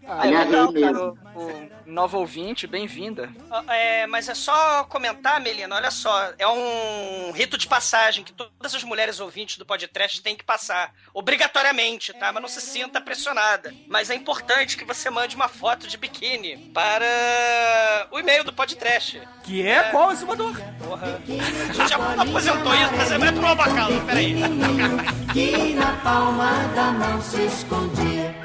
Aí 0.07 0.33
é 0.33 0.43
legal, 0.43 0.71
cara, 0.73 1.03
o, 1.03 1.17
o 1.35 1.69
novo 1.85 2.19
ouvinte, 2.19 2.67
bem-vinda. 2.67 3.29
É, 3.67 4.07
mas 4.07 4.29
é 4.29 4.35
só 4.35 4.83
comentar, 4.85 5.39
Melina, 5.39 5.75
olha 5.75 5.91
só, 5.91 6.33
é 6.37 6.47
um 6.47 7.31
rito 7.31 7.57
de 7.57 7.67
passagem 7.67 8.23
que 8.23 8.33
todas 8.33 8.73
as 8.75 8.83
mulheres 8.83 9.19
ouvintes 9.19 9.57
do 9.57 9.65
podcast 9.65 10.21
têm 10.21 10.35
que 10.35 10.43
passar, 10.43 10.93
obrigatoriamente, 11.13 12.13
tá? 12.13 12.31
Mas 12.31 12.41
não 12.41 12.49
se 12.49 12.61
sinta 12.61 13.01
pressionada. 13.01 13.73
Mas 13.87 14.09
é 14.09 14.15
importante 14.15 14.77
que 14.77 14.85
você 14.85 15.09
mande 15.09 15.35
uma 15.35 15.47
foto 15.47 15.87
de 15.87 15.97
biquíni 15.97 16.57
para 16.73 18.07
o 18.11 18.19
e-mail 18.19 18.43
do 18.43 18.53
podcast. 18.53 19.21
Que 19.43 19.65
é 19.65 19.91
qual, 19.95 20.12
Exumador? 20.12 20.51
Porra. 20.77 21.08
A 21.08 21.19
gente 21.73 21.89
já 21.89 21.95
aposentou 22.21 22.75
isso, 22.75 22.93
mas 22.97 23.12
é 23.13 23.31
pro 23.31 23.47
abacalo, 23.47 24.01
peraí. 24.01 24.36
que 25.31 25.73
na 25.73 25.93
palma 26.03 26.51
da 26.75 26.91
mão 26.91 27.21
se 27.21 27.45
escondia. 27.45 28.36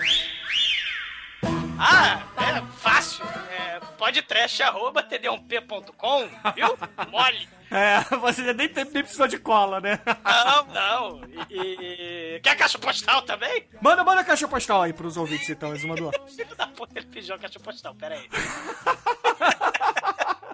Ah, 1.77 2.23
é 2.39 2.63
fácil. 2.79 3.25
É 3.51 3.81
podtrash.td1p.com, 3.99 6.29
viu? 6.55 6.79
Mole. 7.11 7.49
É, 7.73 8.01
você 8.17 8.53
nem, 8.53 8.69
nem 8.69 8.85
precisou 8.85 9.27
de 9.27 9.39
cola, 9.39 9.81
né? 9.81 9.99
Não, 10.25 10.65
não. 10.67 11.21
E, 11.49 12.37
e- 12.37 12.41
Quer 12.43 12.55
caixa 12.57 12.79
postal 12.79 13.23
também? 13.23 13.67
Manda, 13.81 14.05
manda 14.05 14.21
a 14.21 14.25
caixa 14.25 14.47
postal 14.47 14.83
aí 14.83 14.93
pros 14.93 15.17
ouvintes, 15.17 15.51
então, 15.51 15.75
Exumador. 15.75 16.13
Filho 16.37 16.55
da 16.55 16.69
puta, 16.69 16.97
ele 16.99 17.07
pediu 17.07 17.35
a 17.35 17.39
caixa 17.39 17.59
postal, 17.59 17.93
pera 17.97 18.15
aí. 18.15 18.29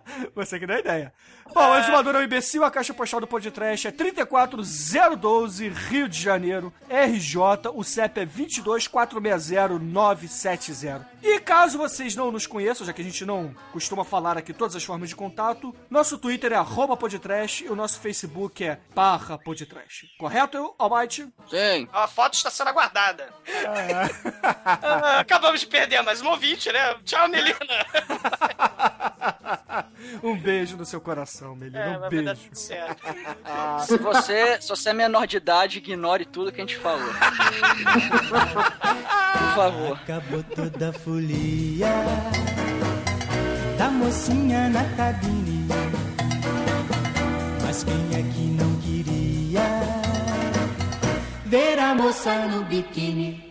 Você 0.35 0.59
que 0.59 0.67
dá 0.67 0.75
a 0.75 0.81
ideia. 0.81 1.13
Bom, 1.53 1.71
o 1.71 1.79
Exumador 1.79 2.17
é 2.17 2.19
um 2.19 2.23
imbecil, 2.23 2.65
a 2.65 2.71
caixa 2.71 2.93
postal 2.95 3.21
do 3.21 3.27
podcast 3.27 3.87
é 3.87 3.91
34012, 3.91 5.69
Rio 5.69 6.09
de 6.09 6.19
Janeiro, 6.21 6.73
RJ, 6.89 7.39
o 7.75 7.85
CEP 7.85 8.21
é 8.21 8.27
22460-970. 8.27 11.05
E 11.23 11.39
caso 11.41 11.77
vocês 11.79 12.15
não 12.17 12.31
nos 12.31 12.47
conheçam, 12.47 12.87
já 12.87 12.93
que 12.93 13.01
a 13.01 13.05
gente 13.05 13.25
não 13.25 13.55
costuma 13.73 14.05
falar 14.05 14.37
aqui 14.39 14.53
todas 14.53 14.77
as 14.77 14.85
formas 14.85 15.09
de 15.09 15.17
contato, 15.17 15.75
nosso 15.89 16.19
Twitter 16.19 16.53
é 16.53 16.57
arroba 16.57 16.97
podtrash 16.97 17.63
e 17.63 17.69
o 17.69 17.77
nosso 17.77 17.99
Facebook 18.01 18.63
é 18.65 18.79
barra 18.95 19.39
podtrash. 19.39 20.05
Correto, 20.19 20.75
Almighty? 20.79 21.27
Sim. 21.49 21.89
A 21.93 22.07
foto 22.07 22.35
está 22.35 22.51
sendo 22.51 22.69
aguardada. 22.69 23.33
Ah, 24.69 25.21
acabamos 25.21 25.61
de 25.61 25.67
perder 25.67 26.03
mais 26.03 26.21
um 26.21 26.29
ouvinte, 26.29 26.73
né? 26.73 26.97
Tchau, 27.05 27.29
Melina. 27.29 27.57
um 30.23 30.37
beijo 30.37 30.77
no 30.77 30.85
seu 30.85 31.01
coração, 31.01 31.55
Melina, 31.57 31.79
É, 31.81 31.99
um 31.99 32.09
beijo. 32.09 32.41
certo. 32.53 33.03
Se 33.87 33.97
você, 33.99 34.61
se 34.61 34.69
você 34.69 34.91
é 34.91 34.93
menor 34.93 35.27
de 35.27 35.37
idade, 35.39 35.79
ignore 35.79 36.25
tudo 36.25 36.53
que 36.53 36.61
a 36.61 36.65
gente 36.65 36.77
falou. 36.77 37.09
Por 39.39 39.55
favor. 39.55 39.93
Acabou 40.03 40.43
toda 40.43 40.91
a 40.91 40.93
folia 40.93 41.89
da 43.79 43.91
mocinha 43.91 44.69
na 44.69 44.85
cabine. 44.97 45.67
Mas 47.65 47.85
quem 47.85 47.95
é 48.19 48.23
que 48.33 48.41
não 48.63 48.77
queria 48.81 49.63
ver 51.47 51.79
a 51.79 51.95
moça 51.95 52.47
no 52.47 52.65
biquíni? 52.65 53.45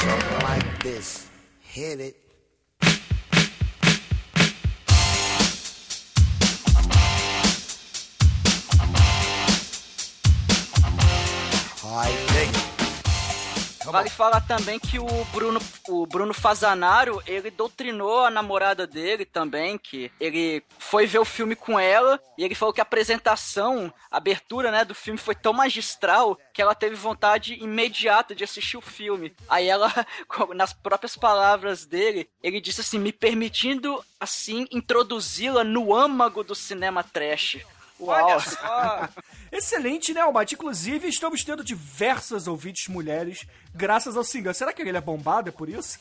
Something 0.00 0.44
like 0.44 0.78
this. 0.82 1.26
Hit 1.60 2.00
it. 2.02 2.21
Vale 13.84 14.08
falar 14.08 14.40
também 14.42 14.78
que 14.78 14.98
o 14.98 15.06
Bruno, 15.32 15.60
o 15.88 16.06
Bruno 16.06 16.32
Fazanaro, 16.32 17.22
ele 17.26 17.50
doutrinou 17.50 18.24
a 18.24 18.30
namorada 18.30 18.86
dele 18.86 19.26
também, 19.26 19.76
que 19.76 20.10
ele 20.18 20.62
foi 20.78 21.06
ver 21.06 21.18
o 21.18 21.24
filme 21.24 21.54
com 21.54 21.78
ela 21.78 22.18
e 22.38 22.44
ele 22.44 22.54
falou 22.54 22.72
que 22.72 22.80
a 22.80 22.82
apresentação, 22.82 23.92
a 24.10 24.16
abertura, 24.16 24.70
né, 24.70 24.84
do 24.84 24.94
filme 24.94 25.18
foi 25.18 25.34
tão 25.34 25.52
magistral 25.52 26.38
que 26.54 26.62
ela 26.62 26.74
teve 26.74 26.94
vontade 26.94 27.54
imediata 27.62 28.34
de 28.34 28.44
assistir 28.44 28.76
o 28.76 28.82
filme. 28.82 29.34
Aí 29.48 29.68
ela, 29.68 29.92
nas 30.54 30.72
próprias 30.72 31.16
palavras 31.16 31.84
dele, 31.84 32.26
ele 32.42 32.60
disse 32.60 32.80
assim, 32.80 32.98
me 32.98 33.12
permitindo 33.12 34.02
assim 34.18 34.66
introduzi-la 34.70 35.64
no 35.64 35.94
âmago 35.94 36.42
do 36.42 36.54
cinema 36.54 37.02
trash. 37.02 37.58
Uau. 38.02 38.24
Olha 38.26 38.40
só. 38.40 39.08
Excelente, 39.50 40.12
né, 40.12 40.20
Almighty? 40.22 40.54
Inclusive, 40.54 41.08
estamos 41.08 41.44
tendo 41.44 41.62
diversas 41.64 42.46
ouvintes 42.46 42.88
mulheres 42.88 43.46
graças 43.74 44.16
ao 44.16 44.24
Singan. 44.24 44.52
Será 44.52 44.72
que 44.72 44.82
ele 44.82 44.96
é 44.96 45.00
bombado, 45.00 45.48
é 45.48 45.52
por 45.52 45.68
isso? 45.68 45.98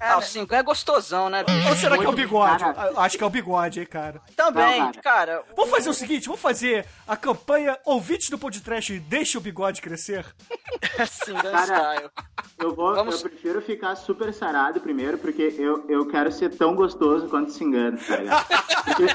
Ah, 0.00 0.16
o 0.18 0.22
Singan 0.22 0.56
é 0.56 0.62
gostosão, 0.62 1.28
né, 1.28 1.42
bicho? 1.44 1.68
Ou 1.68 1.76
será 1.76 1.98
que 1.98 2.04
é 2.04 2.08
o 2.08 2.12
bigode? 2.12 2.62
cara. 2.64 2.92
Acho 2.96 3.18
que 3.18 3.24
é 3.24 3.26
o 3.26 3.30
bigode, 3.30 3.80
hein, 3.80 3.86
cara. 3.86 4.20
Também, 4.36 4.80
Não, 4.80 4.92
cara. 4.92 5.42
Vamos 5.56 5.70
fazer 5.70 5.90
o 5.90 5.94
seguinte, 5.94 6.26
vamos 6.26 6.40
fazer 6.40 6.86
a 7.06 7.16
campanha 7.16 7.78
Ouvintes 7.84 8.30
do 8.30 8.38
Podcast 8.38 8.98
Deixa 9.00 9.38
o 9.38 9.40
Bigode 9.40 9.80
Crescer? 9.80 10.24
Singan 11.08 11.50
Cara, 11.52 11.64
style. 11.64 12.10
Eu 12.58 12.74
vou, 12.74 12.94
Vamos- 12.94 13.22
eu 13.22 13.30
prefiro 13.30 13.62
ficar 13.62 13.94
super 13.96 14.32
sarado 14.34 14.80
primeiro, 14.80 15.18
porque 15.18 15.54
eu, 15.58 15.84
eu 15.88 16.06
quero 16.06 16.30
ser 16.32 16.50
tão 16.56 16.74
gostoso 16.74 17.28
quanto 17.28 17.48
o 17.48 17.52
Singan, 17.52 17.96
tá 17.96 18.16
ligado? 18.16 18.46
Porque 18.84 19.06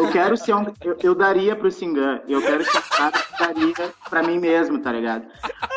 eu 0.00 0.10
quero 0.10 0.36
ser 0.36 0.54
um. 0.54 0.66
Eu, 0.82 0.96
eu 1.02 1.14
daria 1.14 1.54
pro 1.54 1.70
Singan, 1.70 2.20
eu 2.26 2.40
quero 2.42 2.64
ser 2.64 2.78
um 2.78 2.82
cara 2.82 3.12
que 3.12 3.38
daria 3.38 3.94
pra 4.10 4.22
mim 4.22 4.38
mesmo, 4.38 4.80
tá 4.80 4.90
ligado? 4.92 5.26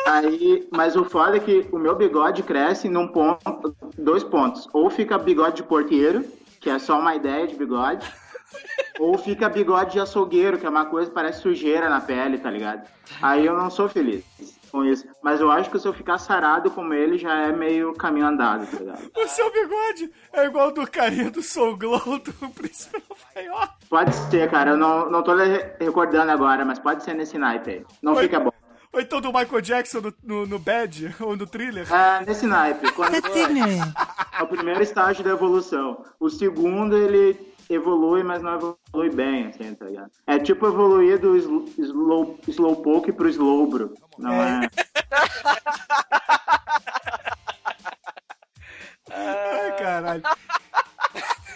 Aí, 0.06 0.66
mas 0.72 0.96
o 0.96 1.04
foda 1.04 1.21
é 1.30 1.40
que 1.40 1.68
o 1.70 1.78
meu 1.78 1.94
bigode 1.94 2.42
cresce 2.42 2.88
num 2.88 3.08
ponto, 3.08 3.74
dois 3.96 4.24
pontos. 4.24 4.68
Ou 4.72 4.90
fica 4.90 5.18
bigode 5.18 5.56
de 5.56 5.62
porteiro, 5.62 6.24
que 6.60 6.70
é 6.70 6.78
só 6.78 6.98
uma 6.98 7.14
ideia 7.14 7.46
de 7.46 7.54
bigode. 7.54 8.06
Ou 8.98 9.16
fica 9.16 9.48
bigode 9.48 9.92
de 9.92 10.00
açougueiro, 10.00 10.58
que 10.58 10.66
é 10.66 10.68
uma 10.68 10.86
coisa 10.86 11.08
que 11.08 11.14
parece 11.14 11.40
sujeira 11.40 11.88
na 11.88 12.00
pele, 12.00 12.38
tá 12.38 12.50
ligado? 12.50 12.86
Aí 13.20 13.46
eu 13.46 13.56
não 13.56 13.70
sou 13.70 13.88
feliz 13.88 14.24
com 14.72 14.84
isso. 14.84 15.06
Mas 15.22 15.40
eu 15.40 15.50
acho 15.50 15.70
que 15.70 15.78
se 15.78 15.86
eu 15.86 15.92
ficar 15.92 16.18
sarado 16.18 16.70
como 16.70 16.94
ele, 16.94 17.18
já 17.18 17.34
é 17.34 17.52
meio 17.52 17.92
caminho 17.92 18.26
andado, 18.26 18.66
tá 18.66 18.78
ligado? 18.78 19.10
O 19.14 19.28
seu 19.28 19.52
bigode 19.52 20.10
é 20.32 20.46
igual 20.46 20.66
ao 20.66 20.72
do 20.72 20.90
carinha 20.90 21.30
do 21.30 21.42
Soul 21.42 21.76
Glow 21.76 22.18
do 22.18 22.50
Príncipe 22.50 23.02
Nova 23.08 23.46
York. 23.46 23.72
Pode 23.88 24.14
ser, 24.14 24.50
cara. 24.50 24.70
Eu 24.70 24.76
não, 24.76 25.10
não 25.10 25.22
tô 25.22 25.32
recordando 25.78 26.32
agora, 26.32 26.64
mas 26.64 26.78
pode 26.78 27.04
ser 27.04 27.14
nesse 27.14 27.36
naipe 27.36 27.70
aí. 27.70 27.86
Não 28.00 28.14
Oi. 28.14 28.22
fica 28.22 28.40
bom. 28.40 28.51
Ou 28.92 29.00
então 29.00 29.20
do 29.20 29.32
Michael 29.32 29.60
Jackson 29.62 30.00
no, 30.00 30.14
no, 30.22 30.46
no 30.46 30.58
Bad, 30.58 31.14
ou 31.20 31.36
no 31.36 31.46
Thriller. 31.46 31.90
É, 31.92 32.24
nesse 32.24 32.46
naipe. 32.46 32.92
Quando 32.92 33.14
é 33.14 33.20
o 34.42 34.46
primeiro 34.46 34.82
estágio 34.82 35.24
da 35.24 35.30
evolução. 35.30 36.04
O 36.20 36.28
segundo, 36.28 36.96
ele 36.96 37.52
evolui, 37.70 38.22
mas 38.22 38.42
não 38.42 38.54
evolui 38.92 39.10
bem, 39.10 39.46
assim, 39.46 39.74
tá 39.74 39.86
ligado? 39.86 40.10
É 40.26 40.38
tipo 40.38 40.66
evoluir 40.66 41.18
do 41.18 41.36
sl- 41.36 41.64
slow, 41.78 42.38
slowpoke 42.46 43.12
pro 43.12 43.28
slowbro. 43.28 43.94
Não 44.18 44.32
é... 44.32 44.68
Ai, 45.10 46.38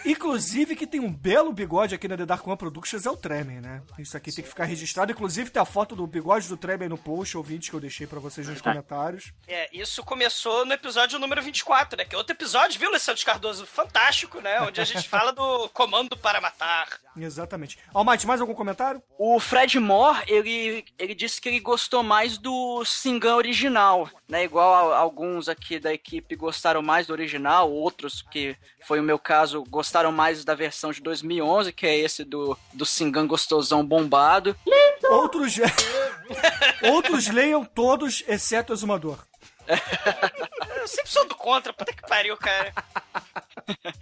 Inclusive, 0.07 0.77
que 0.77 0.87
tem 0.87 1.01
um 1.01 1.13
belo 1.13 1.53
bigode 1.53 1.93
aqui 1.95 2.07
na 2.07 2.17
The 2.17 2.25
Dark 2.25 2.47
One 2.47 2.57
Productions 2.57 3.05
é 3.05 3.11
o 3.11 3.17
Tremen, 3.17 3.61
né? 3.61 3.83
Isso 3.99 4.17
aqui 4.17 4.33
tem 4.33 4.45
que 4.45 4.49
ficar 4.49 4.65
registrado. 4.65 5.11
Inclusive, 5.11 5.51
tem 5.51 5.61
a 5.61 5.65
foto 5.65 5.97
do 5.97 6.07
bigode 6.07 6.49
do 6.49 6.57
Tremen 6.57 6.89
no 6.89 6.97
post, 6.97 7.37
ouvinte, 7.37 7.71
que 7.71 7.77
eu 7.77 7.81
deixei 7.81 8.07
pra 8.07 8.21
vocês 8.21 8.47
nos 8.47 8.61
comentários. 8.61 9.33
É, 9.49 9.69
isso 9.77 10.05
começou 10.05 10.65
no 10.65 10.73
episódio 10.73 11.19
número 11.19 11.43
24, 11.43 11.99
né? 11.99 12.05
Que 12.05 12.15
é 12.15 12.19
outro 12.19 12.35
episódio, 12.35 12.79
viu, 12.79 12.89
Alessandro 12.89 13.25
Cardoso? 13.25 13.67
Fantástico, 13.67 14.41
né? 14.41 14.61
Onde 14.61 14.81
a 14.81 14.85
gente 14.85 15.09
fala 15.11 15.33
do 15.33 15.69
comando 15.71 16.17
para 16.17 16.41
matar. 16.41 16.89
Exatamente. 17.17 17.79
Almighty, 17.93 18.27
mais 18.27 18.41
algum 18.41 18.55
comentário? 18.55 19.03
O 19.19 19.41
Fred 19.41 19.81
Moore, 19.81 20.23
ele, 20.29 20.85
ele 20.99 21.15
disse 21.15 21.41
que 21.41 21.49
ele 21.49 21.61
gostou 21.61 22.03
mais 22.03 22.39
do 22.39 22.85
Singan 22.85 23.35
original, 23.35 24.09
né? 24.29 24.45
Igual 24.45 24.93
a- 24.93 24.97
alguns 24.99 25.49
aqui 25.49 25.79
da 25.79 25.93
equipe 25.93 26.35
gostaram 26.37 26.83
mais 26.83 27.07
do 27.07 27.13
original, 27.13 27.71
outros, 27.71 28.23
que 28.23 28.57
foi 28.87 28.99
o 29.01 29.03
meu 29.03 29.19
caso, 29.19 29.65
gostaram 29.69 30.11
mais 30.13 30.45
da 30.45 30.55
versão 30.55 30.91
de 30.93 31.01
2011, 31.01 31.73
que 31.73 31.87
é 31.87 31.97
esse 31.97 32.25
do, 32.25 32.57
do 32.73 32.85
Singan 32.87 33.27
gostosão 33.27 33.85
bombado. 33.85 34.57
Outros. 35.05 35.57
Outros 36.93 37.29
leiam 37.29 37.65
todos, 37.65 38.25
exceto 38.27 38.73
o 38.73 38.77
Exumador. 38.77 39.25
Eu 40.81 40.89
sempre 40.89 41.11
sou 41.11 41.27
do 41.27 41.35
contra, 41.35 41.73
puta 41.73 41.93
que 41.93 42.03
pariu, 42.03 42.37
cara. 42.37 42.73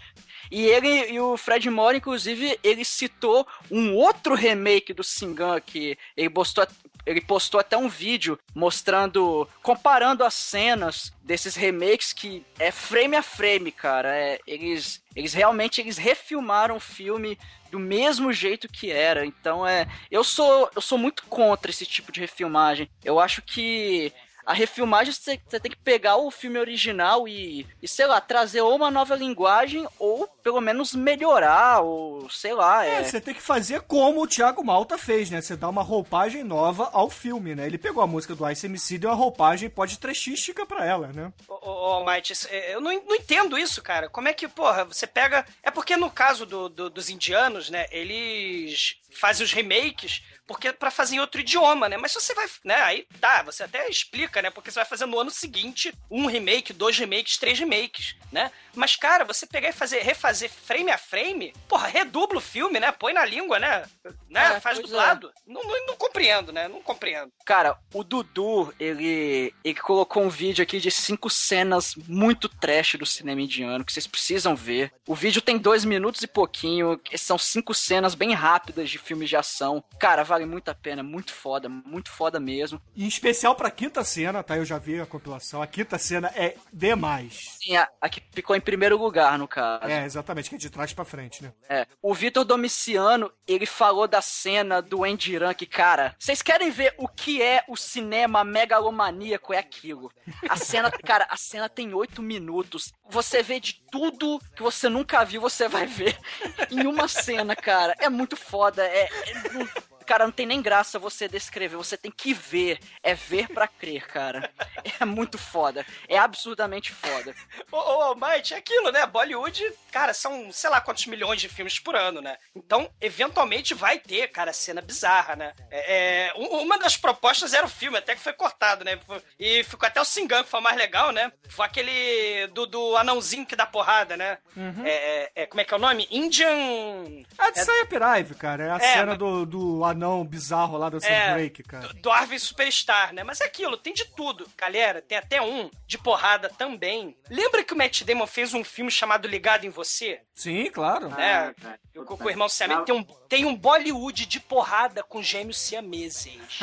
E 0.51 0.67
ele 0.67 1.11
e 1.11 1.19
o 1.19 1.39
Fred 1.39 1.69
Moore, 1.71 1.97
inclusive, 1.97 2.61
ele 2.63 2.85
citou 2.85 3.47
um 3.71 3.95
outro 3.95 4.35
remake 4.35 4.93
do 4.93 5.03
Singan 5.03 5.59
que 5.59 5.99
ele 6.15 6.29
postou, 6.29 6.67
ele 7.07 7.21
postou 7.21 7.61
até 7.61 7.77
um 7.77 7.89
vídeo 7.89 8.39
mostrando, 8.55 9.49
comparando 9.63 10.25
as 10.25 10.35
cenas 10.35 11.13
desses 11.23 11.55
remakes 11.55 12.13
que 12.13 12.45
é 12.59 12.71
frame 12.71 13.17
a 13.17 13.23
frame, 13.23 13.71
cara. 13.71 14.15
É, 14.15 14.39
eles, 14.47 15.03
eles 15.15 15.33
realmente 15.33 15.81
eles 15.81 15.99
refilmaram 15.99 16.77
o 16.77 16.81
filme 16.81 17.39
do 17.71 17.79
mesmo 17.79 18.33
jeito 18.33 18.69
que 18.69 18.91
era. 18.91 19.27
Então 19.27 19.67
é, 19.67 19.87
eu 20.11 20.23
sou 20.23 20.71
eu 20.75 20.81
sou 20.81 20.97
muito 20.97 21.25
contra 21.27 21.71
esse 21.71 21.85
tipo 21.85 22.13
de 22.13 22.21
refilmagem. 22.21 22.89
Eu 23.05 23.19
acho 23.19 23.43
que 23.43 24.13
a 24.47 24.53
refilmagem 24.53 25.13
você 25.13 25.41
você 25.47 25.59
tem 25.61 25.71
que 25.71 25.77
pegar 25.79 26.17
o 26.17 26.31
filme 26.31 26.59
original 26.59 27.27
e, 27.29 27.67
e, 27.83 27.89
sei 27.89 28.07
lá, 28.07 28.21
trazer 28.21 28.61
ou 28.61 28.75
uma 28.77 28.91
nova 28.91 29.15
linguagem 29.15 29.87
ou 29.99 30.27
pelo 30.43 30.61
menos 30.61 30.95
melhorar, 30.95 31.81
ou 31.81 32.29
sei 32.31 32.53
lá. 32.55 32.85
É, 32.87 32.97
É, 33.01 33.05
você 33.05 33.21
tem 33.21 33.35
que 33.35 33.41
fazer 33.41 33.81
como 33.83 34.23
o 34.23 34.27
Thiago 34.27 34.63
Malta 34.65 34.99
fez, 34.99 35.31
né? 35.31 35.41
Você 35.41 35.57
dá 35.57 35.69
uma 35.69 35.83
roupagem 35.83 36.45
nova 36.45 36.91
ao 36.93 37.09
filme, 37.09 37.55
né? 37.55 37.67
Ele 37.67 37.79
pegou 37.79 38.03
a 38.03 38.07
música 38.07 38.35
do 38.35 38.49
Ice 38.51 38.67
MC 38.67 38.95
e 38.95 38.99
deu 38.99 39.11
uma 39.11 39.17
roupagem 39.17 39.71
pode 39.71 39.99
trechística 39.99 40.67
pra 40.67 40.85
ela, 40.85 41.09
né? 41.09 41.33
Ô, 41.49 42.05
é, 42.51 42.75
eu 42.75 42.81
não, 42.81 42.91
não 43.05 43.15
entendo 43.17 43.59
isso, 43.59 43.83
cara. 43.83 44.09
Como 44.09 44.29
é 44.29 44.33
que, 44.33 44.47
porra, 44.49 44.85
você 44.85 45.07
pega. 45.07 45.45
É 45.63 45.71
porque 45.71 45.97
no 45.97 46.11
caso 46.11 46.45
do- 46.45 46.69
do- 46.69 46.91
dos 46.91 47.09
indianos, 47.09 47.71
né, 47.71 47.87
eles 47.91 48.97
fazem 49.11 49.45
os 49.45 49.53
remakes 49.53 50.23
porque 50.47 50.73
para 50.73 50.91
fazer 50.91 51.17
em 51.17 51.21
outro 51.21 51.41
idioma, 51.41 51.89
né? 51.89 51.97
Mas 51.97 52.13
se 52.13 52.21
você 52.21 52.35
vai, 52.35 52.47
né? 52.65 52.77
Aí 52.83 53.07
tá, 53.21 53.43
você 53.43 53.63
até 53.63 53.89
explica, 53.89 54.43
né? 54.43 54.51
Porque 54.51 54.71
você 54.71 54.81
vai 54.81 54.85
fazer 54.85 55.07
no 55.07 55.19
ano 55.19 55.31
seguinte 55.31 55.93
um 56.11 56.27
remake, 56.27 56.73
dois 56.73 56.99
remakes, 56.99 57.39
três 57.39 57.59
remakes, 57.59 58.17
né? 58.31 58.51
Mas 58.75 58.97
cara, 58.97 59.25
você 59.25 59.47
pegar 59.47 59.69
e 59.69 59.73
fazer 59.73 60.03
refazer 60.03 60.51
frame 60.51 60.91
a 60.91 60.99
frame, 60.99 61.55
porra, 61.69 61.89
redubla 61.89 62.39
o 62.39 62.43
filme, 62.43 62.79
né? 62.81 62.93
Põe 62.93 63.13
na 63.13 63.25
língua, 63.25 63.59
né? 63.59 63.85
né? 64.29 64.57
É, 64.57 64.61
Faz 64.61 64.79
dublado. 64.79 65.33
Não, 65.47 65.63
não, 65.63 65.87
não 65.87 65.97
compreendo, 65.97 66.53
né? 66.53 66.69
Não 66.69 66.83
compreendo. 66.83 67.33
Cara, 67.45 67.79
o 67.93 68.03
Dudu, 68.03 68.75
ele, 68.79 69.55
ele 69.63 69.75
colocou 69.81 70.23
um 70.23 70.29
vídeo 70.29 70.63
aqui 70.63 70.81
de 70.81 70.91
cinco 70.91 71.31
cenas 71.31 71.95
muito 72.09 72.49
trash 72.49 72.97
do 72.97 73.07
cinema 73.07 73.41
indiano 73.41 73.85
que 73.85 73.93
vocês 73.93 74.07
precisam 74.07 74.57
ver. 74.57 74.93
O 75.07 75.15
vídeo 75.15 75.41
tem 75.41 75.59
dois 75.59 75.85
minutos 75.85 76.23
e 76.23 76.27
pouquinho, 76.27 76.99
que 76.99 77.17
são 77.17 77.39
cinco 77.39 77.73
cenas 77.73 78.15
bem 78.15 78.33
rápidas 78.33 78.91
de 78.91 78.99
filmes 78.99 79.29
de 79.29 79.37
ação. 79.37 79.83
Cara, 79.99 80.23
vale 80.35 80.47
muito 80.47 80.69
a 80.69 80.75
pena, 80.75 81.01
muito 81.03 81.33
foda, 81.33 81.69
muito 81.69 82.11
foda 82.11 82.41
mesmo. 82.41 82.83
Em 82.97 83.07
especial 83.07 83.55
pra 83.55 83.71
quinta 83.71 84.03
cena, 84.03 84.43
tá? 84.43 84.57
Eu 84.57 84.65
já 84.65 84.79
vi 84.79 85.01
a 85.01 85.07
compilação. 85.07 85.63
A 85.63 85.67
quinta 85.67 85.97
cena 85.97 86.29
é 86.35 86.57
demais. 86.73 87.57
Sim, 87.63 87.77
a, 87.77 87.89
a 88.01 88.09
que 88.09 88.21
ficou 88.33 88.57
em 88.57 88.61
primeiro 88.61 88.99
lugar, 88.99 89.39
no 89.39 89.47
caso. 89.47 89.85
É, 89.85 90.05
exatamente, 90.05 90.51
que 90.51 90.57
é 90.57 90.59
de 90.59 90.71
trás 90.71 90.93
pra 90.93 91.05
frente, 91.05 91.43
né? 91.43 91.53
É. 91.69 91.87
O 92.03 92.13
Vitor 92.13 92.45
Domiciano, 92.45 93.31
ele 93.47 93.65
falou 93.65 94.09
da 94.09 94.21
cena 94.21 94.83
do 94.83 95.07
Endiran 95.07 95.55
que, 95.55 95.67
cara, 95.67 96.17
vocês 96.19 96.43
querem 96.43 96.71
ver 96.71 96.95
o 96.99 97.07
que 97.07 97.41
é 97.41 97.63
o 97.69 97.77
cinema 97.77 98.43
megalomaníaco? 98.43 99.55
É 99.55 99.59
aquilo. 99.59 100.11
A 100.49 100.57
cena, 100.57 100.91
cara, 101.07 101.29
a 101.31 101.37
cena 101.37 101.69
tem 101.69 101.95
oito 101.95 102.21
minutos. 102.23 102.93
Você 103.09 103.41
vê 103.41 103.61
de 103.61 103.81
tudo 103.89 104.41
que 104.57 104.63
você 104.63 104.89
nunca 104.89 105.25
viu, 105.25 105.41
você 105.41 105.69
vai 105.69 105.87
ver 105.87 106.19
em 106.73 106.87
uma 106.89 107.07
cena, 107.07 107.55
cara. 107.55 107.95
É 108.01 108.09
muito 108.09 108.37
foda. 108.37 108.85
É, 108.85 109.05
é- 109.05 109.94
Cara, 110.07 110.25
não 110.25 110.33
tem 110.33 110.47
nem 110.47 110.61
graça 110.63 110.99
você 110.99 111.27
descrever, 111.29 111.77
você 111.77 111.97
tem 111.97 112.11
que 112.11 112.33
ver. 112.35 112.79
É 113.03 113.15
ver 113.15 113.49
pra 113.49 113.67
crer, 113.69 114.07
cara. 114.07 114.51
É 115.01 115.05
muito 115.05 115.39
foda. 115.39 115.85
É 116.09 116.17
absurdamente 116.19 116.93
foda. 116.93 117.35
Ô, 117.73 117.77
ô, 117.77 118.13
ô, 118.13 118.15
Might, 118.15 118.53
é 118.55 118.59
aquilo, 118.59 118.93
né? 118.93 119.05
Bollywood, 119.07 119.65
cara, 119.91 120.13
são 120.15 120.53
sei 120.53 120.69
lá 120.71 120.81
quantos 120.81 121.07
milhões 121.07 121.41
de 121.41 121.49
filmes 121.49 121.79
por 121.79 121.97
ano, 121.97 122.21
né? 122.21 122.37
Então, 122.55 122.89
eventualmente 123.01 123.73
vai 123.75 123.99
ter, 123.99 124.29
cara, 124.29 124.53
cena 124.53 124.81
bizarra, 124.83 125.35
né? 125.37 125.53
É, 125.71 126.29
é, 126.29 126.33
um- 126.37 126.61
uma 126.61 126.79
das 126.79 126.97
propostas 126.97 127.55
era 127.55 127.65
o 127.67 127.69
filme, 127.69 127.97
até 127.99 128.15
que 128.15 128.21
foi 128.21 128.33
cortado, 128.35 128.85
né? 128.85 128.99
E 129.39 129.65
ficou 129.65 129.87
até 129.87 130.01
o 130.01 130.05
Singan, 130.05 130.45
que 130.45 130.51
foi 130.51 130.61
o 130.61 130.63
mais 130.63 130.77
legal, 130.77 131.11
né? 131.11 131.33
Foi 131.49 131.65
aquele 131.67 132.47
do, 132.49 132.67
do 132.67 132.97
anãozinho 132.97 133.47
que 133.47 133.57
dá 133.57 133.67
porrada, 133.67 134.17
né? 134.17 134.39
É, 134.85 134.91
é, 134.91 135.33
é, 135.43 135.47
como 135.47 135.61
é 135.61 135.65
que 135.65 135.73
é 135.75 135.77
o 135.77 135.81
nome? 135.81 136.07
Indian. 136.11 137.25
É 137.39 137.51
de 137.51 137.65
Cyberknife, 137.65 138.35
cara. 138.35 138.65
É 138.65 138.71
a 138.71 138.77
É, 138.77 138.93
cena 138.95 139.07
mas- 139.07 139.19
do, 139.19 139.47
do 139.47 139.85
anão 139.95 140.25
bizarro 140.25 140.77
lá 140.77 140.89
do 140.89 140.99
É, 140.99 141.01
Sunbreak, 141.01 141.63
cara. 141.63 141.91
Arvin 142.11 142.39
Superstar, 142.39 143.13
né? 143.13 143.25
Mas 143.25 143.41
é 143.41 143.45
aquilo, 143.45 143.77
tem 143.77 143.93
de 143.95 144.05
tudo. 144.15 144.47
Galera, 144.57 145.01
tem 145.01 145.17
até 145.19 145.41
um 145.41 145.71
de 145.87 145.97
porrada 145.99 146.49
também. 146.49 147.17
Lembra 147.31 147.65
que 147.65 147.73
o 147.73 147.77
Matt 147.77 148.03
Damon 148.03 148.27
fez 148.27 148.53
um 148.55 148.63
filme 148.63 148.91
chamado 148.91 149.27
Ligado 149.27 149.65
em 149.65 149.71
Você? 149.71 150.21
Sim, 150.35 150.71
claro. 150.71 151.09
né? 151.09 151.55
Ah, 151.65 151.79
Eu 151.95 152.05
com, 152.05 152.17
com 152.17 152.25
o 152.25 152.31
irmão 152.31 152.49
Siamese. 152.49 152.85
Tem 152.85 152.95
um, 152.95 153.05
tem 153.35 153.45
um 153.45 153.57
Bollywood 153.57 154.27
de 154.27 154.39
porrada 154.39 155.03
com 155.03 155.21
gêmeos 155.21 155.59
siameses. 155.59 156.39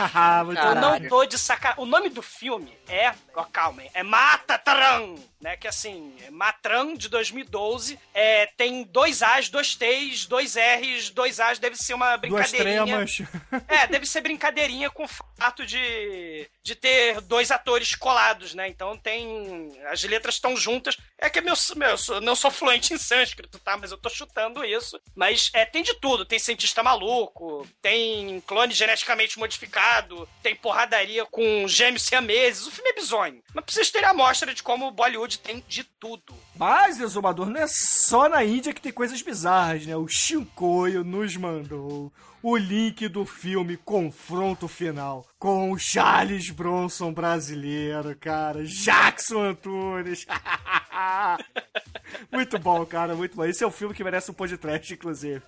Eu 0.64 0.76
não 0.76 1.10
tô 1.10 1.26
de 1.26 1.38
sacar. 1.38 1.78
O 1.78 1.86
nome 1.86 2.08
do 2.08 2.22
filme 2.22 2.72
é. 2.88 3.14
Ó, 3.36 3.44
calma? 3.44 3.84
É 3.94 4.02
Matatran, 4.02 5.16
né? 5.42 5.58
Que 5.58 5.68
assim, 5.68 6.16
é 6.26 6.32
Matran 6.32 6.94
de 6.96 7.10
2012. 7.10 8.00
É, 8.14 8.46
tem 8.56 8.84
dois 8.86 9.22
A's, 9.22 9.50
dois 9.50 9.76
T's, 9.76 10.26
dois 10.26 10.56
R's, 10.56 11.10
dois 11.10 11.42
A's. 11.42 11.60
Deve 11.60 11.76
ser 11.76 11.94
uma 11.94 12.16
Duas 12.16 12.52
brincadeirinha. 12.52 12.86
tremas. 12.86 13.22
É, 13.68 13.88
deve 13.88 14.06
ser 14.06 14.22
brincadeirinha 14.22 14.90
com 14.90 15.06
fato 15.42 15.66
de, 15.66 16.48
de 16.64 16.76
ter 16.76 17.20
dois 17.22 17.50
atores 17.50 17.96
colados, 17.96 18.54
né? 18.54 18.68
Então 18.68 18.96
tem. 18.96 19.76
As 19.88 20.04
letras 20.04 20.36
estão 20.36 20.56
juntas. 20.56 20.96
É 21.18 21.32
que 21.32 21.42
meu, 21.42 21.56
meu, 21.76 21.96
eu 22.10 22.22
não 22.22 22.36
sou 22.36 22.52
fluente 22.52 22.94
em 22.94 22.98
sânscrito, 22.98 23.58
tá? 23.58 23.76
Mas 23.76 23.90
eu 23.90 23.98
tô 23.98 24.08
chutando 24.08 24.64
isso. 24.64 25.00
Mas 25.16 25.50
é, 25.54 25.66
tem 25.66 25.82
de 25.82 25.96
tudo. 25.96 26.26
Tem 26.26 26.38
cientista 26.38 26.84
maluco, 26.84 27.68
tem 27.82 28.40
clone 28.42 28.72
geneticamente 28.72 29.40
modificado, 29.40 30.30
tem 30.44 30.56
porradaria 30.56 31.26
com 31.26 31.68
gêmeos 31.68 32.04
siameses. 32.04 32.68
O 32.68 32.72
filme 32.72 32.92
é 32.92 32.94
bizonho. 32.94 33.42
Mas 33.52 33.66
pra 33.66 33.74
vocês 33.74 33.90
terem 33.90 34.08
a 34.08 34.12
amostra 34.12 34.54
de 34.54 34.62
como 34.62 34.88
o 34.88 34.92
Bollywood 34.92 35.40
tem 35.40 35.64
de 35.68 35.84
tudo. 35.84 36.36
Mas, 36.56 37.00
Exumador, 37.00 37.50
não 37.50 37.60
é 37.60 37.68
só 37.68 38.30
na 38.30 38.44
Índia 38.44 38.74
que 38.74 38.82
tem 38.82 38.92
coisas 38.92 39.20
bizarras, 39.24 39.88
né? 39.88 39.96
O 39.96 40.08
Shinkoio 40.08 41.04
nos 41.04 41.36
mandou 41.36 42.14
o 42.44 42.58
link 42.58 43.08
do 43.08 43.26
filme 43.26 43.78
Confronto 43.78 44.68
Final 44.68 45.26
com 45.42 45.72
o 45.72 45.80
Charles 45.80 46.52
Bronson 46.52 47.12
brasileiro, 47.12 48.16
cara. 48.16 48.64
Jackson 48.64 49.42
Antunes. 49.42 50.28
muito 52.32 52.60
bom, 52.60 52.86
cara, 52.86 53.16
muito 53.16 53.36
bom. 53.36 53.44
Esse 53.44 53.64
é 53.64 53.68
um 53.68 53.72
filme 53.72 53.96
que 53.96 54.04
merece 54.04 54.30
um 54.30 54.36
podcast, 54.36 54.94
inclusive. 54.94 55.42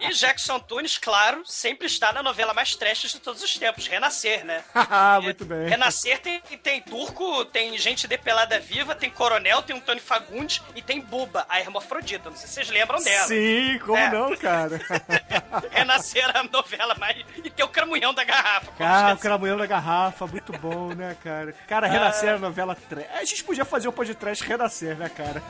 E 0.00 0.08
Jackson 0.12 0.58
Tunes, 0.58 0.98
claro, 0.98 1.42
sempre 1.46 1.86
está 1.86 2.12
na 2.12 2.24
novela 2.24 2.52
mais 2.52 2.74
trash 2.74 3.02
de 3.02 3.20
todos 3.20 3.40
os 3.40 3.56
tempos, 3.56 3.86
Renascer, 3.86 4.44
né? 4.44 4.64
muito 5.22 5.44
bem. 5.44 5.68
Renascer 5.68 6.18
tem, 6.20 6.40
tem 6.40 6.82
turco, 6.82 7.44
tem 7.44 7.78
gente 7.78 8.08
depelada 8.08 8.58
viva, 8.58 8.96
tem 8.96 9.10
coronel, 9.10 9.62
tem 9.62 9.76
um 9.76 9.80
Tony 9.80 10.00
Fagundes 10.00 10.60
e 10.74 10.82
tem 10.82 11.00
Buba, 11.00 11.46
a 11.48 11.60
hermafrodita. 11.60 12.30
Não 12.30 12.36
sei 12.36 12.48
se 12.48 12.54
vocês 12.54 12.70
lembram 12.70 13.00
dela. 13.00 13.28
Sim, 13.28 13.78
como 13.78 13.96
É. 13.96 14.10
não, 14.10 14.36
cara? 14.36 14.80
Renascer 15.70 16.28
é 16.34 16.38
a 16.38 16.42
novela 16.42 16.96
mais. 16.96 17.24
E 17.36 17.48
tem 17.48 17.64
o 17.64 17.68
Cramunhão 17.68 18.12
da 18.12 18.24
Garrafa. 18.24 18.72
Cara, 18.72 19.19
o 19.20 19.26
esqueci. 19.26 19.28
Cramunhão 19.28 19.56
da 19.56 19.66
Garrafa, 19.66 20.26
muito 20.26 20.52
bom, 20.52 20.94
né, 20.94 21.16
cara? 21.22 21.54
Cara, 21.68 21.86
Renascer 21.86 22.30
é 22.30 22.34
a 22.34 22.38
novela 22.38 22.74
trash. 22.74 23.06
A 23.14 23.24
gente 23.24 23.44
podia 23.44 23.64
fazer 23.64 23.88
um 23.88 23.92
podcast 23.92 24.44
Renascer, 24.44 24.96
né, 24.96 25.08
cara? 25.08 25.42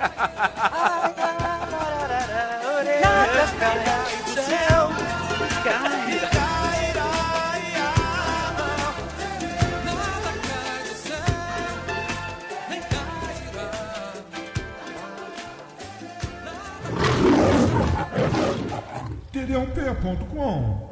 td1p.com. 19.32 20.90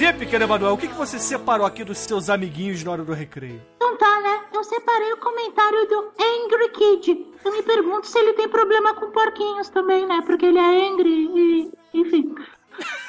você, 0.00 0.14
pequeno 0.14 0.44
Emanuel, 0.44 0.72
o 0.72 0.78
que, 0.78 0.88
que 0.88 0.94
você 0.94 1.18
separou 1.18 1.66
aqui 1.66 1.84
dos 1.84 1.98
seus 1.98 2.30
amiguinhos 2.30 2.82
na 2.82 2.92
hora 2.92 3.04
do 3.04 3.12
recreio? 3.12 3.60
Então 3.76 3.98
tá, 3.98 4.20
né? 4.22 4.40
Eu 4.54 4.64
separei 4.64 5.12
o 5.12 5.18
comentário 5.18 5.86
do 5.88 6.12
Angry 6.18 6.68
Kid. 6.70 7.26
Eu 7.44 7.52
me 7.52 7.62
pergunto 7.62 8.06
se 8.06 8.18
ele 8.18 8.32
tem 8.32 8.48
problema 8.48 8.94
com 8.94 9.10
porquinhos 9.10 9.68
também, 9.68 10.06
né? 10.06 10.22
Porque 10.24 10.46
ele 10.46 10.58
é 10.58 10.88
angry 10.88 11.30
e. 11.36 11.72
Enfim. 11.92 12.34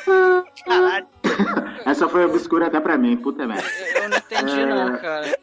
Ah, 0.05 0.43
ah, 0.43 0.63
Caralho. 0.65 1.07
Essa 1.85 2.09
foi 2.09 2.25
obscura 2.25 2.67
até 2.67 2.81
pra 2.81 2.97
mim, 2.97 3.15
puta 3.15 3.47
merda. 3.47 3.69
Eu 3.95 4.09
não 4.09 4.17
entendi, 4.17 4.65
não, 4.65 4.97
cara. 4.97 5.39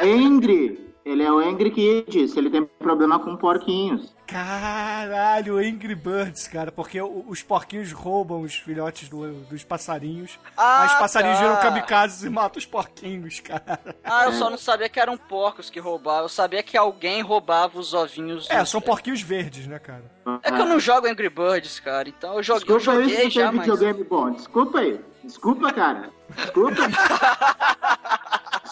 Angry, 0.00 0.94
ele 1.04 1.24
é 1.24 1.32
o 1.32 1.38
Angry 1.38 1.72
Kid, 1.72 2.28
se 2.28 2.38
ele 2.38 2.48
tem 2.48 2.64
problema 2.78 3.18
com 3.18 3.36
porquinhos. 3.36 4.14
Caralho, 4.28 5.56
Angry 5.56 5.94
Birds, 5.94 6.46
cara, 6.48 6.70
porque 6.70 7.00
os 7.00 7.42
porquinhos 7.42 7.92
roubam 7.92 8.42
os 8.42 8.54
filhotes 8.56 9.08
do- 9.08 9.32
dos 9.44 9.64
passarinhos. 9.64 10.38
Ah, 10.54 10.84
os 10.86 10.92
passarinhos 10.98 11.38
tá. 11.38 11.44
viram 11.44 11.56
kamikazes 11.60 12.22
e 12.24 12.28
matam 12.28 12.58
os 12.58 12.66
porquinhos, 12.66 13.40
cara. 13.40 13.80
Ah, 14.04 14.26
eu 14.26 14.32
só 14.32 14.50
não 14.50 14.58
sabia 14.58 14.86
que 14.88 15.00
eram 15.00 15.16
porcos 15.16 15.70
que 15.70 15.80
roubavam. 15.80 16.24
Eu 16.24 16.28
sabia 16.28 16.62
que 16.62 16.76
alguém 16.76 17.22
roubava 17.22 17.78
os 17.78 17.94
ovinhos. 17.94 18.46
É, 18.50 18.58
dos- 18.60 18.68
são 18.68 18.82
porquinhos 18.82 19.22
verdes, 19.22 19.66
né, 19.66 19.78
cara? 19.78 20.04
É 20.42 20.52
que 20.52 20.60
eu 20.60 20.66
não 20.66 20.78
jogo 20.78 21.06
Angry 21.08 21.30
Birds, 21.30 21.80
cara. 21.80 22.06
Então 22.08 22.34
eu 22.36 22.42
joguei, 22.42 22.66
eu 22.68 22.76
Desculpa 22.78 22.98
aí 23.00 23.04
se 23.04 23.10
joguei 23.14 23.24
você 23.24 23.30
já, 23.30 23.50
mas. 23.52 23.66
videogame 23.66 24.04
bom. 24.04 24.30
Desculpa 24.30 24.78
aí. 24.80 25.00
Desculpa, 25.24 25.72
cara. 25.72 26.10
Desculpa. 26.36 26.76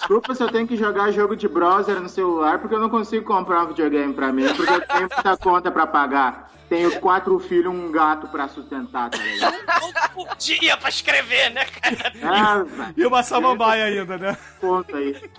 Desculpa 0.06 0.36
se 0.36 0.42
eu 0.42 0.48
tenho 0.48 0.68
que 0.68 0.76
jogar 0.76 1.10
jogo 1.10 1.34
de 1.34 1.48
browser 1.48 2.00
no 2.00 2.08
celular 2.08 2.60
porque 2.60 2.76
eu 2.76 2.78
não 2.78 2.88
consigo 2.88 3.24
comprar 3.24 3.64
um 3.64 3.66
videogame 3.66 4.14
pra 4.14 4.32
mim, 4.32 4.46
porque 4.54 4.72
eu 4.72 4.80
tenho 4.86 5.00
muita 5.00 5.36
conta 5.36 5.68
pra 5.68 5.84
pagar. 5.84 6.52
Tenho 6.68 7.00
quatro 7.00 7.36
filhos 7.40 7.72
e 7.72 7.76
um 7.76 7.90
gato 7.90 8.28
pra 8.28 8.46
sustentar, 8.46 9.10
tá 9.10 9.18
ligado? 9.18 9.56
Um 9.56 10.14
por 10.14 10.36
dia 10.36 10.76
pra 10.76 10.88
escrever, 10.88 11.50
né, 11.50 11.64
cara? 11.64 12.12
Ah. 12.22 12.92
E 12.96 13.04
uma 13.04 13.22
samambaia 13.24 13.84
ainda, 13.84 14.16
né? 14.16 14.36
Conta 14.60 14.96
aí. 14.96 15.30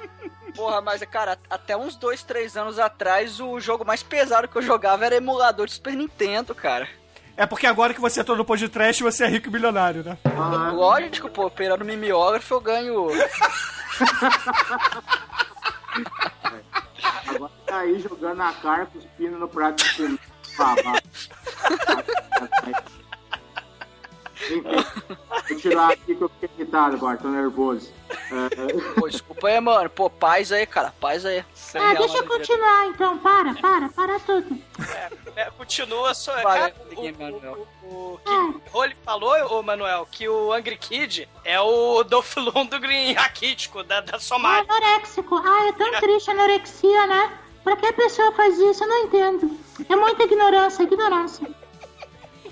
Porra, 0.54 0.82
mas, 0.82 1.02
cara, 1.04 1.38
até 1.50 1.78
uns 1.78 1.96
dois, 1.96 2.24
três 2.24 2.58
anos 2.58 2.78
atrás, 2.78 3.40
o 3.40 3.60
jogo 3.60 3.86
mais 3.86 4.04
pesado 4.04 4.48
que 4.48 4.58
eu 4.58 4.62
jogava 4.62 5.06
era 5.06 5.16
emulador 5.16 5.66
de 5.66 5.74
Super 5.74 5.94
Nintendo, 5.96 6.54
cara. 6.54 6.88
É 7.38 7.46
porque 7.46 7.68
agora 7.68 7.94
que 7.94 8.02
você 8.02 8.22
entrou 8.22 8.36
no 8.36 8.44
podcast, 8.44 9.04
você 9.04 9.24
é 9.24 9.28
rico 9.28 9.48
e 9.48 9.52
milionário, 9.52 10.04
né? 10.04 10.18
Aham. 10.26 10.72
Lógico, 10.74 11.30
pô, 11.30 11.46
operando 11.46 11.86
mimeógrafo 11.86 12.56
eu 12.56 12.62
ganho. 12.62 13.08
Agora 17.28 17.52
tá 17.66 17.80
aí 17.80 18.00
jogando 18.00 18.42
a 18.42 18.54
cara, 18.54 18.86
cuspindo 18.88 19.38
no 19.38 19.48
prato 19.48 19.84
de. 19.96 20.20
Babá. 20.58 21.02
Enfim, 24.40 24.62
vou 25.50 25.58
tirar 25.58 25.92
aqui 25.92 26.16
que 26.16 26.22
eu 26.22 26.30
fiquei 26.30 26.50
irritado 26.58 26.96
agora, 26.96 27.18
tô 27.18 27.28
nervoso. 27.28 27.92
É, 28.10 28.94
Pô, 29.00 29.10
desculpa 29.10 29.48
aí, 29.48 29.60
mano. 29.60 29.90
Pô, 29.90 30.10
paz 30.10 30.52
aí, 30.52 30.66
cara, 30.66 30.94
paz 31.00 31.26
aí. 31.26 31.44
Sem 31.54 31.82
Ah, 31.82 31.90
real 31.92 31.98
deixa 32.04 32.18
eu 32.18 32.22
vida. 32.24 32.38
continuar 32.38 32.86
então. 32.88 33.18
Para, 33.18 33.54
para, 33.56 33.90
para 33.90 34.20
tudo. 34.20 34.58
É, 35.36 35.50
continua 35.58 36.14
só. 36.14 36.34
Vai, 36.42 36.72
cara, 36.72 36.76
o, 36.96 37.18
Manuel. 37.20 37.68
o, 37.84 37.88
o, 37.88 38.14
o 38.16 38.60
que 38.60 38.70
Role 38.70 38.96
falou, 39.04 39.58
ô 39.58 39.64
Manuel, 39.64 40.08
que 40.12 40.30
o 40.30 40.54
Angry 40.54 40.78
Kid 40.78 41.28
é 41.44 41.60
o 41.60 42.04
Dolph 42.04 42.36
Lundgren 42.38 43.14
raquítico 43.18 43.84
da, 43.84 44.02
da 44.02 44.18
É 44.18 44.20
Somália. 44.20 44.66
anoréxico. 44.70 45.36
Ah, 45.36 45.68
é 45.68 45.72
tão 45.74 45.92
triste 46.00 46.30
a 46.30 46.34
anorexia, 46.34 47.08
né? 47.08 47.38
Pra 47.64 47.76
que 47.76 47.86
a 47.86 47.94
pessoa 47.94 48.32
faz 48.34 48.58
isso? 48.60 48.84
Eu 48.84 48.88
não 48.88 49.04
entendo. 49.06 49.60
É 49.90 49.96
muita 49.96 50.24
ignorância, 50.24 50.84
ignorância. 50.84 51.48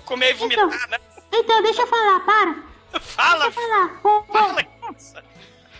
Comer 0.04 0.30
e 0.30 0.34
vomitar, 0.34 0.68
né? 0.90 0.98
Então, 1.38 1.62
deixa 1.62 1.82
eu 1.82 1.86
falar, 1.86 2.20
para. 2.20 2.56
Fala, 3.00 3.44
Deixa 3.44 3.60
eu 3.60 3.68
falar. 3.68 4.00
Fala. 4.32 4.62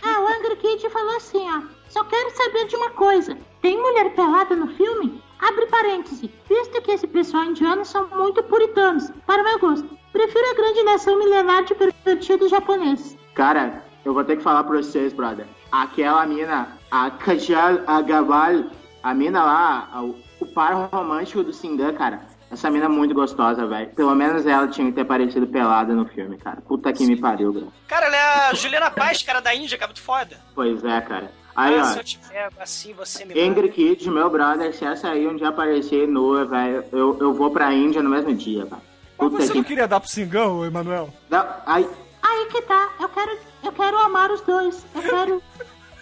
Ah, 0.03 0.21
o 0.21 0.27
Angry 0.27 0.55
Kid 0.57 0.89
falou 0.89 1.17
assim, 1.17 1.45
ó. 1.49 1.61
Só 1.89 2.03
quero 2.03 2.29
saber 2.35 2.65
de 2.67 2.75
uma 2.75 2.91
coisa. 2.91 3.37
Tem 3.61 3.77
mulher 3.81 4.13
pelada 4.13 4.55
no 4.55 4.67
filme? 4.75 5.21
Abre 5.39 5.65
parêntese. 5.67 6.31
Visto 6.47 6.81
que 6.81 6.91
esse 6.91 7.07
pessoal 7.07 7.43
indiano 7.45 7.83
são 7.85 8.07
muito 8.09 8.43
puritanos, 8.43 9.09
para 9.25 9.41
o 9.41 9.45
meu 9.45 9.59
gosto. 9.59 9.89
Prefiro 10.11 10.49
a 10.51 10.53
grande 10.55 10.83
nação 10.83 11.17
milenar 11.17 11.63
de 11.63 11.75
pervertidos 11.75 12.49
japoneses. 12.51 13.17
Cara, 13.33 13.83
eu 14.05 14.13
vou 14.13 14.23
ter 14.23 14.37
que 14.37 14.43
falar 14.43 14.63
pra 14.63 14.77
vocês, 14.77 15.13
brother. 15.13 15.47
Aquela 15.71 16.25
mina, 16.25 16.77
a 16.91 17.11
Kajal 17.11 17.79
Agabal, 17.87 18.65
a 19.03 19.13
mina 19.13 19.43
lá, 19.43 19.89
a- 19.93 20.01
o 20.03 20.45
par 20.53 20.73
romântico 20.91 21.43
do 21.43 21.53
Singan, 21.53 21.93
cara. 21.93 22.21
Essa 22.51 22.69
mina 22.69 22.85
é 22.85 22.89
muito 22.89 23.13
gostosa, 23.13 23.65
velho. 23.65 23.89
Pelo 23.89 24.15
menos 24.15 24.45
ela 24.45 24.67
tinha 24.67 24.87
que 24.87 24.93
ter 24.93 25.01
aparecido 25.01 25.47
pelada 25.47 25.93
no 25.93 26.05
filme, 26.05 26.37
cara. 26.37 26.61
Puta 26.61 26.93
que 26.93 27.05
me 27.05 27.17
pariu, 27.17 27.51
bro. 27.51 27.73
Cara, 27.87 28.05
ela 28.05 28.15
é 28.15 28.49
a 28.49 28.53
Juliana 28.53 28.89
Paz, 28.89 29.21
cara 29.21 29.41
da 29.41 29.53
Índia, 29.53 29.77
que 29.77 29.83
é 29.83 29.87
muito 29.87 30.01
foda. 30.01 30.37
Pois 30.55 30.83
é, 30.83 31.01
cara. 31.01 31.31
Aí, 31.55 31.77
ah, 31.77 31.85
se 31.85 31.95
eu 31.95 31.99
ó. 31.99 32.03
te 32.03 32.19
pego 32.19 32.55
assim, 32.59 32.93
você 32.93 33.25
me 33.25 33.39
Angry 33.39 33.69
Kid, 33.69 34.09
meu 34.09 34.29
brother, 34.29 34.73
se 34.73 34.85
essa 34.85 35.09
aí 35.09 35.27
um 35.27 35.35
dia 35.35 35.49
aparecer 35.49 36.07
nua, 36.07 36.45
velho, 36.45 36.85
eu, 36.91 37.17
eu 37.19 37.33
vou 37.33 37.49
pra 37.49 37.73
Índia 37.73 38.01
no 38.01 38.09
mesmo 38.09 38.33
dia, 38.33 38.63
velho. 38.63 38.81
Mas 39.19 39.31
você 39.31 39.53
não 39.53 39.63
que... 39.63 39.69
queria 39.69 39.87
dar 39.87 39.99
pro 39.99 40.09
Singão, 40.09 40.63
Emanuel? 40.63 41.09
Não, 41.29 41.45
ai, 41.65 41.89
Aí 42.27 42.45
que 42.47 42.61
tá. 42.63 42.89
Eu 42.99 43.09
quero, 43.09 43.37
eu 43.63 43.71
quero 43.71 43.97
amar 43.99 44.31
os 44.31 44.41
dois. 44.41 44.85
Eu 44.93 45.01
quero, 45.01 45.43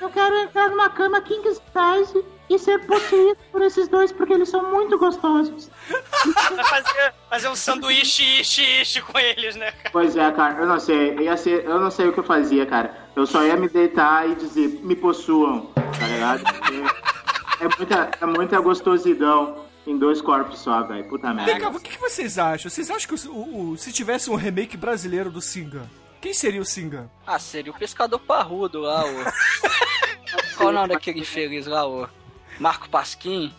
eu 0.01 0.10
quero 0.10 0.36
entrar 0.38 0.69
numa 0.69 0.89
cama 0.89 1.21
king 1.21 1.47
size 1.47 2.25
e 2.49 2.60
ser 2.60 2.86
possuído 2.86 3.38
por 3.51 3.62
esses 3.62 3.88
dois 3.88 4.12
porque 4.12 4.34
eles 4.34 4.49
são 4.49 4.71
muito 4.71 4.97
gostosos. 4.97 5.69
Fazer, 6.69 7.13
fazer 7.29 7.47
um 7.49 7.55
sanduíche 7.55 8.41
ishi 8.41 8.81
ishi 8.81 9.01
com 9.01 9.17
eles, 9.19 9.55
né, 9.55 9.71
cara? 9.71 9.89
Pois 9.91 10.15
é, 10.15 10.31
cara, 10.31 10.60
eu 10.62 10.65
não 10.67 10.79
sei. 10.79 11.15
Ia 11.19 11.38
ser, 11.38 11.63
eu 11.65 11.79
não 11.79 11.91
sei 11.91 12.08
o 12.08 12.13
que 12.13 12.19
eu 12.19 12.23
fazia, 12.23 12.65
cara. 12.65 12.95
Eu 13.15 13.25
só 13.25 13.43
ia 13.43 13.55
me 13.55 13.67
deitar 13.69 14.27
e 14.29 14.36
dizer, 14.36 14.67
me 14.84 14.95
possuam, 14.95 15.67
tá 15.75 16.08
ligado? 16.08 16.43
Porque 16.43 17.63
É 17.63 17.77
muita, 17.77 18.12
é 18.21 18.25
muita 18.25 18.60
gostosidão 18.60 19.63
em 19.88 19.97
dois 19.97 20.21
corpos 20.21 20.60
só, 20.60 20.81
velho. 20.84 21.08
Puta 21.08 21.27
Vem 21.34 21.45
merda. 21.45 21.60
cá, 21.60 21.69
o 21.69 21.79
que, 21.79 21.91
que 21.91 21.99
vocês 22.01 22.38
acham? 22.39 22.69
Vocês 22.69 22.89
acham 22.89 23.15
que 23.15 23.27
o- 23.27 23.71
o- 23.71 23.77
se 23.77 23.91
tivesse 23.93 24.29
um 24.29 24.36
remake 24.36 24.75
brasileiro 24.75 25.29
do 25.29 25.39
Singan, 25.41 25.88
quem 26.19 26.34
seria 26.34 26.60
o 26.62 26.65
Singan? 26.65 27.10
Ah, 27.25 27.38
seria 27.39 27.71
o 27.71 27.75
pescador 27.77 28.19
parrudo 28.19 28.81
lá, 28.81 29.05
o. 29.05 29.13
Qual 30.58 30.69
o 30.69 30.71
nome 30.71 30.88
daquele 30.89 31.19
infeliz 31.21 31.65
lá, 31.67 31.88
o. 31.88 32.10
Marco 32.59 32.89
Pasquim? 32.89 33.53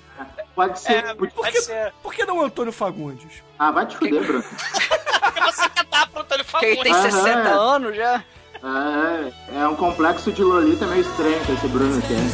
Pode 0.55 0.79
ser. 0.81 0.93
É, 1.05 1.15
pode- 1.15 1.33
pode 1.35 1.61
ser. 1.63 1.93
Por 2.03 2.15
que 2.15 2.25
não 2.25 2.39
o 2.39 2.43
Antônio 2.45 2.73
Fagundes? 2.73 3.43
Ah, 3.59 3.71
vai 3.71 3.87
te 3.87 3.97
fuder, 3.97 4.23
Bruno. 4.25 4.43
Porque 4.43 5.41
você 5.43 5.69
quer 5.69 5.85
dar 5.85 6.07
pro 6.09 6.23
Antônio 6.23 6.45
Que 6.45 6.67
ele 6.67 6.83
tem 6.83 6.93
Fagundes. 6.95 7.15
Aham. 7.19 7.25
60 7.25 7.49
anos 7.51 7.97
já. 7.97 8.25
É, 8.65 9.33
é 9.61 9.69
um 9.69 9.77
complexo 9.77 10.33
de 10.33 10.43
Lolita 10.43 10.87
meio 10.87 11.03
estranho 11.03 11.45
que 11.45 11.53
esse 11.53 11.69
Bruno 11.69 12.01
tem. 12.03 12.17
you. 12.17 12.25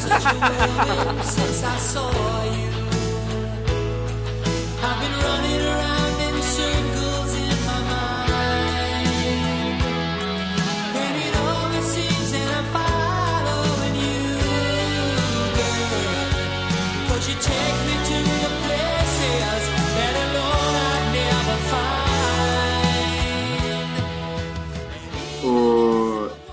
I've 4.84 5.00
been 5.00 5.12
running 5.22 5.66
around 5.66 5.91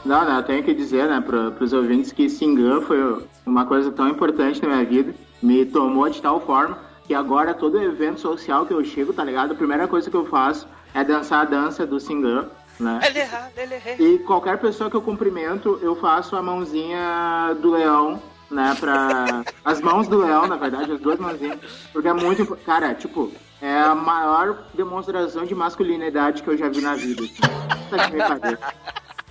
Não, 0.09 0.25
não, 0.25 0.37
eu 0.37 0.43
tenho 0.43 0.63
que 0.63 0.73
dizer, 0.73 1.07
né, 1.07 1.21
pro, 1.21 1.51
pros 1.51 1.71
ouvintes 1.71 2.11
que 2.11 2.27
Singan 2.27 2.81
foi 2.81 3.23
uma 3.45 3.63
coisa 3.67 3.91
tão 3.91 4.09
importante 4.09 4.59
na 4.59 4.69
minha 4.69 4.83
vida, 4.83 5.13
me 5.39 5.63
tomou 5.67 6.09
de 6.09 6.19
tal 6.19 6.41
forma 6.41 6.79
que 7.05 7.13
agora 7.13 7.53
todo 7.53 7.79
evento 7.79 8.19
social 8.19 8.65
que 8.65 8.73
eu 8.73 8.83
chego, 8.83 9.13
tá 9.13 9.23
ligado? 9.23 9.51
A 9.51 9.55
primeira 9.55 9.87
coisa 9.87 10.09
que 10.09 10.17
eu 10.17 10.25
faço 10.25 10.67
é 10.95 11.03
dançar 11.03 11.41
a 11.41 11.45
dança 11.45 11.85
do 11.85 11.99
Singan, 11.99 12.47
né? 12.79 12.99
Ele 13.05 13.19
é 13.19 13.51
ele 13.55 13.75
é. 13.75 13.95
E 13.99 14.17
qualquer 14.17 14.57
pessoa 14.57 14.89
que 14.89 14.95
eu 14.95 15.01
cumprimento, 15.03 15.77
eu 15.79 15.95
faço 15.95 16.35
a 16.35 16.41
mãozinha 16.41 17.55
do 17.61 17.69
leão, 17.69 18.19
né, 18.49 18.75
pra... 18.79 19.43
As 19.63 19.79
mãos 19.79 20.07
do 20.07 20.17
leão, 20.17 20.47
na 20.47 20.55
verdade, 20.55 20.91
as 20.91 20.99
duas 20.99 21.19
mãozinhas, 21.19 21.59
porque 21.93 22.07
é 22.07 22.13
muito... 22.13 22.47
Cara, 22.65 22.95
tipo, 22.95 23.31
é 23.61 23.79
a 23.79 23.93
maior 23.93 24.57
demonstração 24.73 25.45
de 25.45 25.53
masculinidade 25.53 26.41
que 26.41 26.47
eu 26.47 26.57
já 26.57 26.67
vi 26.67 26.81
na 26.81 26.95
vida, 26.95 27.21
assim. 27.21 28.11
Me 28.11 28.17
pariu. 28.17 28.57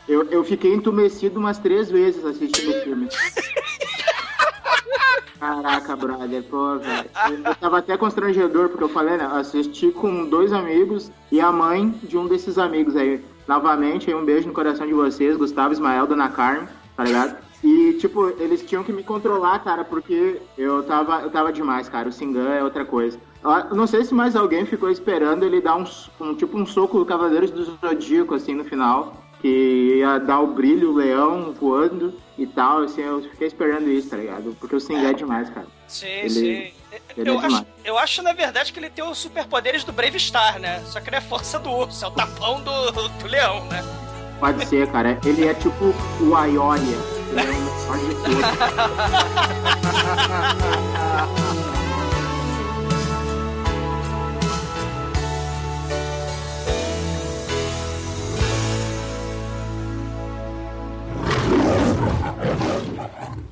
Eu, 0.09 0.25
eu 0.31 0.43
fiquei 0.43 0.75
entumecido 0.75 1.39
umas 1.39 1.59
três 1.59 1.91
vezes 1.91 2.25
assistindo 2.25 2.71
o 2.71 2.81
filme. 2.83 3.09
Caraca, 5.39 5.95
brother, 5.95 6.43
pô, 6.45 6.79
velho. 6.79 7.11
Eu, 7.45 7.55
tava 7.55 7.79
até 7.79 7.97
constrangedor, 7.97 8.71
porque 8.71 8.85
eu 8.85 8.89
falei, 8.89 9.17
né? 9.17 9.29
Assisti 9.33 9.91
com 9.91 10.25
dois 10.25 10.53
amigos 10.53 11.13
e 11.31 11.41
a 11.41 11.53
mãe 11.53 11.91
de 12.03 12.17
um 12.19 12.27
desses 12.27 12.59
amigos 12.59 12.97
aí. 12.97 13.25
Novamente, 13.47 14.11
aí 14.11 14.17
um 14.17 14.25
beijo 14.25 14.49
no 14.49 14.55
coração 14.55 14.87
de 14.87 14.93
vocês, 14.93 15.37
Gustavo, 15.37 15.73
Ismael, 15.73 16.07
Dona 16.07 16.29
Carmen, 16.29 16.69
tá 16.97 17.05
ligado? 17.05 17.37
E, 17.63 17.95
tipo, 17.95 18.29
eles 18.41 18.65
tinham 18.65 18.85
que 18.85 18.93
me 18.93 19.03
controlar, 19.03 19.59
cara, 19.61 19.85
porque 19.85 20.41
eu 20.57 20.83
tava, 20.83 21.23
eu 21.23 21.31
tava 21.31 21.53
demais, 21.53 21.89
cara. 21.89 22.09
O 22.09 22.13
Singan 22.13 22.51
é 22.51 22.65
outra 22.65 22.85
coisa. 22.85 23.19
Eu 23.43 23.77
não 23.77 23.87
sei 23.87 24.05
se 24.05 24.15
mais 24.15 24.35
alguém 24.35 24.67
ficou 24.67 24.91
esperando 24.91 25.45
ele 25.45 25.61
dar 25.61 25.77
um, 25.77 25.85
um 26.21 26.35
tipo 26.35 26.59
um 26.59 26.67
soco 26.67 26.99
do 26.99 27.07
Cavaleiros 27.07 27.51
do 27.51 27.65
Zodíaco, 27.65 28.35
assim, 28.35 28.55
no 28.55 28.65
final. 28.65 29.28
Que 29.41 29.99
ia 30.01 30.19
dar 30.19 30.41
o 30.41 30.49
brilho, 30.49 30.91
o 30.91 30.97
leão 30.97 31.53
voando 31.59 32.13
e 32.37 32.47
tal, 32.47 32.83
assim, 32.83 33.03
eu 33.03 33.23
fiquei 33.23 33.47
esperando 33.47 33.89
isso, 33.89 34.11
tá 34.11 34.17
ligado? 34.17 34.57
Porque 34.59 34.75
o 34.77 34.81
Singan 34.81 35.11
é 35.11 35.13
demais, 35.13 35.49
cara. 35.51 35.67
Sim, 35.87 36.07
Ele- 36.09 36.31
sim. 36.31 36.73
ele 37.17 37.31
eu, 37.31 37.35
é 37.35 37.37
acho, 37.39 37.47
demais. 37.49 37.67
eu 37.85 37.99
acho, 37.99 38.23
na 38.23 38.33
verdade, 38.33 38.73
que 38.73 38.79
ele 38.81 38.91
tem 38.91 39.05
os 39.05 39.17
superpoderes 39.19 39.85
do 39.85 39.93
Brave 39.93 40.19
Star, 40.19 40.59
né? 40.59 40.83
Só 40.87 41.01
que 41.01 41.09
ele 41.09 41.17
é 41.17 41.21
força 41.21 41.59
do 41.59 41.71
urso, 41.71 42.05
é 42.05 42.09
o 42.09 42.11
tapão 42.11 42.61
do, 42.63 42.91
do 42.93 43.27
leão, 43.29 43.65
né? 43.67 43.85
Pode 44.41 44.65
ser, 44.67 44.91
cara. 44.91 45.19
Ele 45.25 45.47
é 45.47 45.55
tipo 45.55 45.93
o 46.21 46.35
Aioria. 46.37 46.97
Ele 47.31 47.41
é 47.41 47.45
de 47.45 48.15
tudo. 48.25 48.39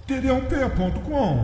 td1p.com. 0.07 1.37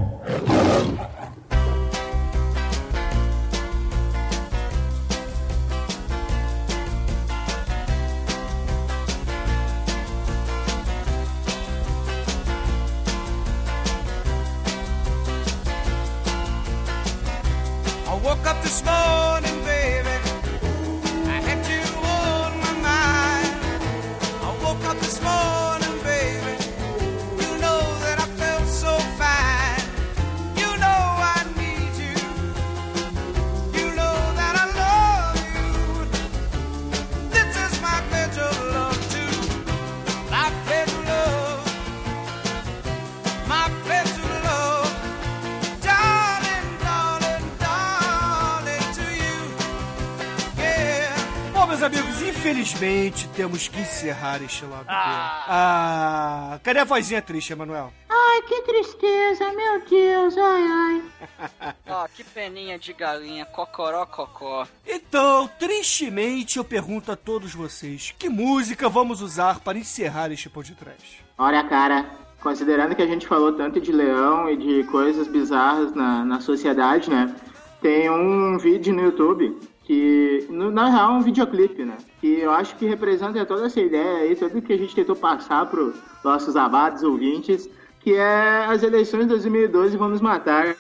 infelizmente 52.83 53.29
temos 53.29 53.69
que 53.69 53.81
encerrar 53.81 54.43
este 54.43 54.65
lado. 54.65 54.87
Ah. 54.89 55.45
Ah, 55.49 56.61
cadê 56.63 56.81
a 56.81 56.85
vozinha 56.85 57.23
triste, 57.23 57.53
Emanuel? 57.53 57.93
Ai, 58.09 58.43
que 58.43 58.63
tristeza, 58.63 59.53
meu 59.53 59.85
Deus, 59.89 60.37
ai, 60.37 60.63
ai. 60.71 61.73
Ó, 61.89 62.09
que 62.09 62.25
peninha 62.25 62.79
de 62.79 62.93
galinha, 62.93 63.45
cocoró, 63.47 64.05
cocó. 64.07 64.67
Então, 64.87 65.49
tristemente, 65.59 66.59
eu 66.59 66.65
pergunto 66.65 67.13
a 67.13 67.17
todos 67.17 67.55
vocês: 67.55 68.15
que 68.19 68.29
música 68.29 68.89
vamos 68.89 69.21
usar 69.21 69.61
para 69.61 69.79
encerrar 69.79 70.33
este 70.33 70.49
podcast? 70.49 71.25
Olha, 71.39 71.63
cara, 71.65 72.07
considerando 72.41 72.95
que 72.95 73.03
a 73.03 73.07
gente 73.07 73.27
falou 73.27 73.53
tanto 73.53 73.81
de 73.81 73.93
leão 73.93 74.49
e 74.51 74.57
de 74.57 74.85
coisas 74.91 75.29
bizarras 75.29 75.95
na, 75.95 76.25
na 76.25 76.41
sociedade, 76.41 77.11
né? 77.11 77.35
Tem 77.81 78.09
um 78.09 78.59
vídeo 78.59 78.95
no 78.95 79.03
YouTube 79.03 79.72
que, 79.93 80.47
no- 80.49 80.71
na 80.71 80.89
real, 80.89 81.11
é 81.11 81.13
um 81.19 81.21
videoclipe, 81.21 81.85
né? 81.85 81.97
Que 82.21 82.41
eu 82.41 82.51
acho 82.51 82.75
que 82.77 82.87
representa 82.87 83.45
toda 83.45 83.67
essa 83.67 83.79
ideia 83.81 84.19
aí, 84.23 84.35
tudo 84.35 84.63
que 84.63 84.73
a 84.73 84.79
gente 84.79 84.95
tentou 84.95 85.15
passar 85.15 85.67
para 85.67 85.91
nossos 86.25 86.57
amados 86.57 87.03
ouvintes, 87.03 87.69
que 88.01 88.15
é 88.15 88.65
as 88.67 88.83
eleições 88.83 89.23
de 89.25 89.29
2012 89.29 89.97
vão 89.99 90.09
nos 90.09 90.23
matar. 90.23 90.75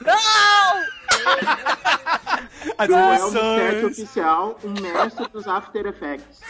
As 2.78 2.86
Que 2.86 2.94
é 2.94 3.14
emoções. 3.18 3.84
oficial, 3.84 4.58
um 4.64 4.72
mestre 4.80 5.26
dos 5.32 5.46
After 5.46 5.86
Effects. 5.86 6.40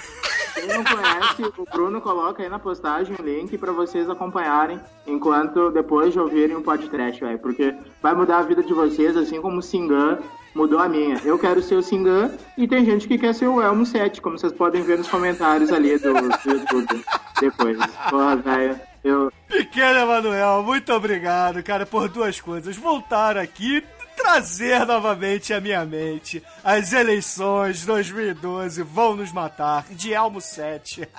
Quem 0.55 0.69
não 0.69 0.85
conhece, 0.85 1.43
o 1.59 1.65
Bruno 1.65 2.01
coloca 2.01 2.43
aí 2.43 2.49
na 2.49 2.59
postagem 2.59 3.17
o 3.19 3.23
link 3.23 3.57
pra 3.59 3.73
vocês 3.73 4.09
acompanharem 4.09 4.79
enquanto 5.07 5.71
depois 5.71 6.13
de 6.13 6.21
ouvirem 6.21 6.57
o 6.57 6.63
podcast, 6.63 7.21
velho. 7.21 7.39
Porque 7.39 7.75
vai 8.03 8.15
mudar 8.15 8.39
a 8.39 8.43
vida 8.43 8.63
de 8.63 8.73
vocês, 8.73 9.17
assim 9.17 9.41
como 9.41 9.59
o 9.59 9.63
Singan 9.63 10.19
mudou 10.55 10.79
a 10.79 10.89
minha. 10.89 11.21
Eu 11.25 11.39
quero 11.39 11.63
ser 11.63 11.77
o 11.77 11.83
Singan 11.83 12.31
e 12.57 12.67
tem 12.67 12.85
gente 12.85 13.09
que 13.09 13.19
quer 13.19 13.35
ser 13.35 13.49
o 13.49 13.61
Elmo 13.61 13.85
7, 13.85 14.21
como 14.21 14.39
vocês 14.39 14.53
podem 14.53 14.83
ver 14.83 14.99
nos 14.99 15.09
comentários 15.09 15.73
ali 15.73 15.99
do, 15.99 16.13
do 16.13 16.51
YouTube 16.51 17.05
depois. 17.41 17.79
Porra, 18.11 18.37
velho. 18.37 18.81
Eu, 19.05 19.33
Pequeno 19.49 19.99
Emanuel, 19.99 20.63
muito 20.63 20.93
obrigado, 20.93 21.63
cara, 21.63 21.85
por 21.85 22.09
duas 22.09 22.41
coisas. 22.41 22.77
Voltar 22.77 23.37
aqui 23.37 23.83
trazer 24.17 24.85
novamente 24.87 25.53
à 25.53 25.61
minha 25.61 25.85
mente 25.85 26.43
as 26.63 26.93
eleições 26.93 27.85
2012 27.85 28.83
vão 28.83 29.17
nos 29.17 29.33
matar 29.33 29.85
de 29.91 30.13
Elmo 30.13 30.41
7. 30.41 31.09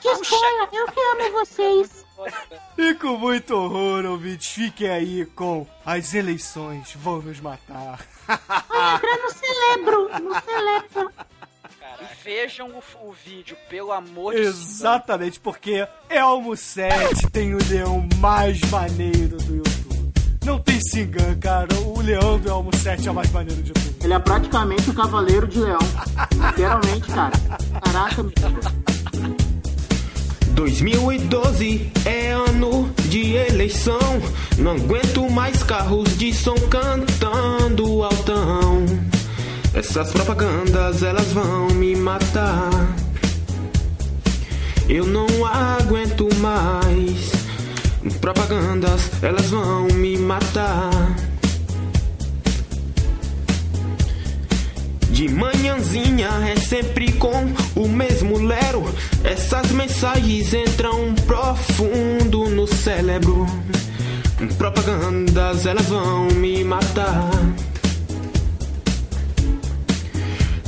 Que 0.00 0.08
escolha, 0.08 0.68
eu 0.72 0.86
que 0.86 1.00
amo 1.00 1.32
vocês. 1.32 2.04
e 2.78 2.94
com 2.94 3.16
muito 3.18 3.54
horror, 3.54 4.04
ouvintes, 4.06 4.48
fiquem 4.48 4.88
aí 4.88 5.26
com 5.26 5.66
as 5.84 6.14
eleições 6.14 6.92
vão 6.96 7.20
nos 7.20 7.40
matar. 7.40 8.00
Vai 8.26 8.94
entrar 8.96 9.18
no 9.18 9.30
celebro, 9.30 10.08
no 10.22 10.40
celebro. 10.40 11.12
E 12.00 12.24
vejam 12.24 12.68
o, 12.68 13.08
o 13.08 13.12
vídeo, 13.12 13.56
pelo 13.68 13.92
amor 13.92 14.34
de 14.34 14.42
Deus. 14.42 14.56
Exatamente, 14.56 15.40
porque 15.40 15.86
Elmo 16.10 16.56
7 16.56 17.30
tem 17.30 17.54
o 17.54 17.58
leão 17.70 18.06
mais 18.18 18.60
maneiro 18.70 19.36
do 19.38 19.56
YouTube. 19.56 19.65
Não 20.46 20.60
tem 20.60 20.80
Singan, 20.80 21.34
cara. 21.40 21.74
O 21.80 22.00
leão 22.00 22.38
do 22.38 22.48
Elmo 22.48 22.70
7 22.76 23.08
é 23.08 23.10
o 23.10 23.14
mais 23.14 23.32
maneiro 23.32 23.60
de 23.60 23.72
tudo. 23.72 23.96
ele 24.04 24.14
é 24.14 24.18
praticamente 24.20 24.88
o 24.88 24.94
Cavaleiro 24.94 25.48
de 25.48 25.58
Leão. 25.58 25.80
Literalmente, 26.32 27.08
cara. 27.08 27.32
Caraca, 27.82 28.22
meu. 28.22 28.32
2012 30.54 31.90
é 32.04 32.30
ano 32.30 32.88
de 33.08 33.34
eleição. 33.34 33.98
Não 34.56 34.76
aguento 34.76 35.28
mais 35.28 35.64
carros 35.64 36.16
de 36.16 36.32
som 36.32 36.54
cantando 36.70 38.04
altão. 38.04 38.86
Essas 39.74 40.12
propagandas 40.12 41.02
elas 41.02 41.26
vão 41.32 41.66
me 41.70 41.96
matar. 41.96 42.70
Eu 44.88 45.04
não 45.06 45.26
aguento 45.44 46.28
mais. 46.36 47.35
Propagandas 48.20 49.10
elas 49.22 49.46
vão 49.46 49.88
me 49.88 50.16
matar. 50.16 50.90
De 55.10 55.28
manhãzinha 55.28 56.28
é 56.46 56.56
sempre 56.60 57.12
com 57.12 57.52
o 57.74 57.88
mesmo 57.88 58.38
lero. 58.38 58.84
Essas 59.24 59.72
mensagens 59.72 60.52
entram 60.52 61.14
profundo 61.26 62.50
no 62.50 62.66
cérebro. 62.66 63.46
Propagandas 64.58 65.64
elas 65.64 65.86
vão 65.86 66.28
me 66.28 66.62
matar. 66.64 67.30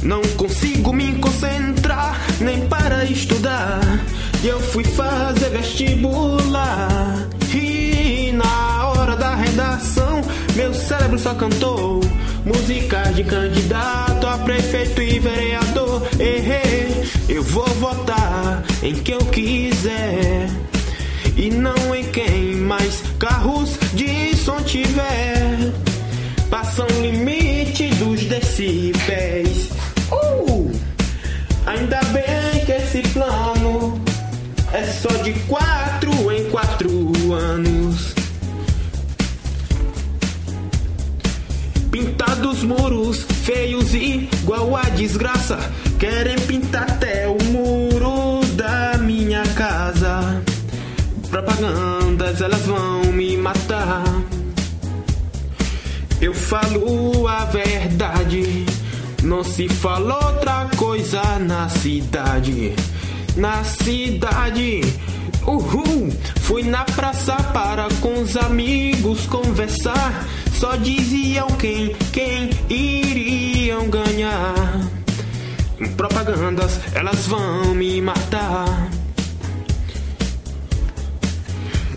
Não 0.02 0.22
consigo 0.36 0.92
me 0.92 1.18
concentrar 1.18 2.18
nem 2.40 2.66
para 2.68 3.04
estudar. 3.04 3.80
E 4.42 4.46
eu 4.46 4.60
fui 4.60 4.84
fazer 4.84 5.50
vestibular. 5.50 7.28
E 7.52 8.32
na 8.32 8.88
hora 8.88 9.16
da 9.16 9.34
redação, 9.34 10.22
meu 10.54 10.72
cérebro 10.72 11.18
só 11.18 11.34
cantou 11.34 12.00
músicas 12.44 13.16
de 13.16 13.24
candidato 13.24 14.26
a 14.26 14.38
prefeito 14.38 15.02
e 15.02 15.18
vereador. 15.18 16.06
Errei, 16.20 17.02
eu 17.28 17.42
vou 17.42 17.66
votar 17.80 18.62
em 18.82 18.94
quem 18.94 19.14
eu 19.16 19.24
quiser. 19.26 20.46
E 21.36 21.50
não 21.50 21.94
em 21.94 22.04
quem 22.10 22.54
mais 22.56 23.02
carros 23.18 23.76
de 23.92 24.36
som 24.36 24.60
tiver. 24.62 25.72
Passam 26.48 26.86
o 26.86 27.02
limite 27.02 27.88
dos 27.96 28.22
decibéis. 28.24 29.68
Uh! 30.12 30.70
Ainda 31.66 32.00
bem 32.12 32.64
que 32.64 32.72
esse 32.72 33.02
plano 33.12 33.57
só 35.00 35.08
de 35.22 35.32
quatro 35.46 36.32
em 36.32 36.50
quatro 36.50 37.32
anos. 37.32 38.14
Pintados 41.90 42.64
muros 42.64 43.24
feios 43.44 43.94
igual 43.94 44.76
a 44.76 44.82
desgraça. 44.90 45.58
Querem 45.98 46.36
pintar 46.40 46.82
até 46.82 47.28
o 47.28 47.38
muro 47.44 48.44
da 48.54 48.98
minha 48.98 49.42
casa. 49.54 50.42
Propagandas 51.30 52.40
elas 52.40 52.62
vão 52.62 53.04
me 53.12 53.36
matar. 53.36 54.04
Eu 56.20 56.34
falo 56.34 57.28
a 57.28 57.44
verdade. 57.44 58.66
Não 59.22 59.44
se 59.44 59.68
fala 59.68 60.14
outra 60.26 60.68
coisa 60.76 61.22
na 61.38 61.68
cidade. 61.68 62.74
Na 63.38 63.62
cidade. 63.62 64.80
Uhul! 65.46 66.10
Fui 66.40 66.64
na 66.64 66.84
praça 66.84 67.36
para 67.54 67.86
com 68.00 68.20
os 68.20 68.36
amigos 68.36 69.26
conversar. 69.26 70.26
Só 70.54 70.74
diziam 70.74 71.46
quem, 71.52 71.94
quem 72.12 72.50
iriam 72.68 73.88
ganhar. 73.88 74.80
Propagandas, 75.96 76.80
elas 76.92 77.26
vão 77.28 77.76
me 77.76 78.02
matar. 78.02 78.87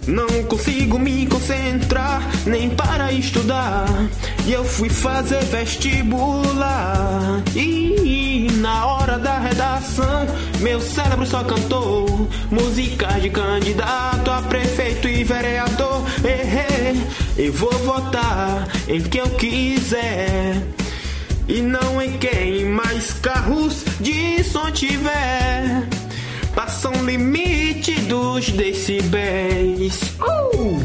Não 0.08 0.28
consigo 0.46 0.98
me 0.98 1.28
concentrar 1.28 2.28
nem 2.46 2.70
para 2.72 3.12
estudar. 3.14 3.86
E 4.46 4.52
eu 4.52 4.64
fui 4.66 4.90
fazer 4.90 5.44
vestibular. 5.46 7.44
E 7.56 8.48
na 8.58 8.86
hora 8.88 9.20
da 9.20 9.38
redação, 9.40 10.26
meu 10.60 10.82
cérebro 10.82 11.26
só 11.26 11.44
cantou 11.44 12.28
músicas 12.50 13.22
de 13.22 13.30
candidato 13.30 14.32
a 14.32 14.42
prefeito 14.42 15.08
e 15.08 15.24
vereador. 15.24 16.04
Errei, 16.24 17.00
eu 17.38 17.54
vou 17.54 17.72
votar 17.72 18.68
em 18.88 19.02
quem 19.02 19.22
eu 19.22 19.30
quiser. 19.32 20.62
E 21.48 21.62
não 21.62 22.02
em 22.02 22.18
quem 22.18 22.66
mais 22.66 23.14
carros 23.14 23.84
de 24.00 24.44
som 24.44 24.72
tiver. 24.72 26.01
Passam 26.56 26.92
o 26.92 27.06
limite 27.06 27.94
dos 28.02 28.50
decibéis. 28.52 30.02
Uh! 30.20 30.80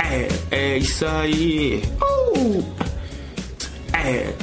É, 0.00 0.28
é 0.56 0.78
isso 0.78 1.06
aí. 1.06 1.82
Uh! 2.02 2.64
É. 3.92 4.34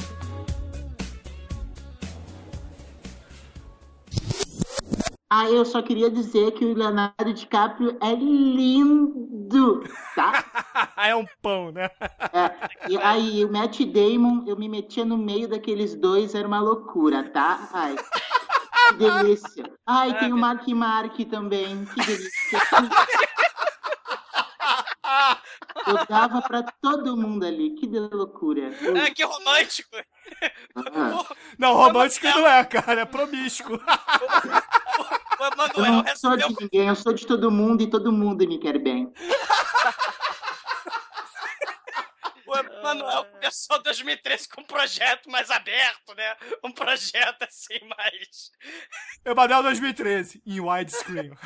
Ah, 5.34 5.49
eu 5.49 5.63
só 5.63 5.82
queria 5.82 6.11
dizer 6.11 6.51
que 6.51 6.65
o 6.65 6.73
Leonardo 6.73 7.34
DiCaprio 7.34 7.97
é 8.01 8.13
lindo, 8.13 9.82
tá? 10.13 10.43
é 10.97 11.15
um 11.15 11.25
pão, 11.41 11.71
né? 11.71 11.89
É, 12.34 12.89
e 12.89 12.97
aí, 12.97 13.45
o 13.45 13.51
Matt 13.51 13.79
Damon, 13.79 14.43
eu 14.45 14.57
me 14.57 14.67
metia 14.67 15.05
no 15.05 15.17
meio 15.17 15.47
daqueles 15.47 15.95
dois, 15.95 16.36
era 16.36 16.45
uma 16.45 16.59
loucura, 16.59 17.23
tá? 17.29 17.69
Ai, 17.71 17.95
que 18.97 19.09
delícia. 19.11 19.71
Ai, 19.85 20.17
tem 20.19 20.33
o 20.33 20.37
Mark 20.37 20.67
Mark 20.67 21.15
também, 21.29 21.85
que 21.85 22.05
delícia. 22.05 22.59
Eu 25.87 26.05
dava 26.07 26.41
pra 26.41 26.63
todo 26.81 27.17
mundo 27.17 27.45
ali. 27.45 27.71
Que 27.75 27.87
de 27.87 27.99
loucura. 27.99 28.71
Ah, 29.03 29.09
que 29.11 29.23
romântico. 29.23 29.89
Ah, 30.75 31.25
Não, 31.57 31.73
romântico 31.73 32.27
não 32.27 32.47
é, 32.47 32.63
cara. 32.63 33.01
É 33.01 33.05
promíscuo. 33.05 33.79
Eu 35.77 35.85
não 35.85 36.15
sou 36.15 36.37
de 36.37 36.55
ninguém, 36.61 36.87
eu 36.87 36.95
sou 36.95 37.13
de 37.13 37.25
todo 37.25 37.49
mundo 37.49 37.81
e 37.81 37.89
todo 37.89 38.11
mundo 38.11 38.47
me 38.47 38.59
quer 38.59 38.77
bem. 38.77 39.11
O 42.52 42.58
Emanuel 42.58 43.24
começou 43.32 43.82
2013 43.82 44.49
com 44.49 44.60
um 44.60 44.66
projeto 44.66 45.30
mais 45.30 45.49
aberto, 45.49 46.14
né? 46.16 46.36
Um 46.66 46.72
projeto 46.74 47.43
assim, 47.43 47.80
mais. 47.97 48.52
Emanuel 49.24 49.64
2013, 49.64 50.41
em 50.45 50.60
widescreen. 50.60 51.32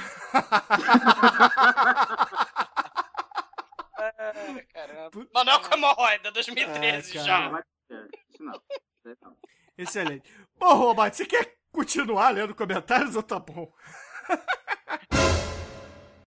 Caramba. 4.73 5.27
Manuel 5.33 5.59
com 5.61 5.73
hemorroida, 5.75 6.31
2013 6.31 7.17
Ah, 7.19 7.23
já. 7.23 7.37
cara. 7.37 7.49
Pode 7.49 7.65
ser. 7.87 8.09
Isso 8.29 8.43
não. 8.43 8.61
Isso 9.05 9.17
não. 9.21 9.37
Excelente. 9.77 10.33
Bom, 10.57 10.73
Roberto, 10.73 11.13
você 11.15 11.25
quer 11.25 11.53
continuar 11.71 12.29
lendo 12.31 12.55
comentários 12.55 13.15
ou 13.15 13.23
tá 13.23 13.39
bom? 13.39 13.71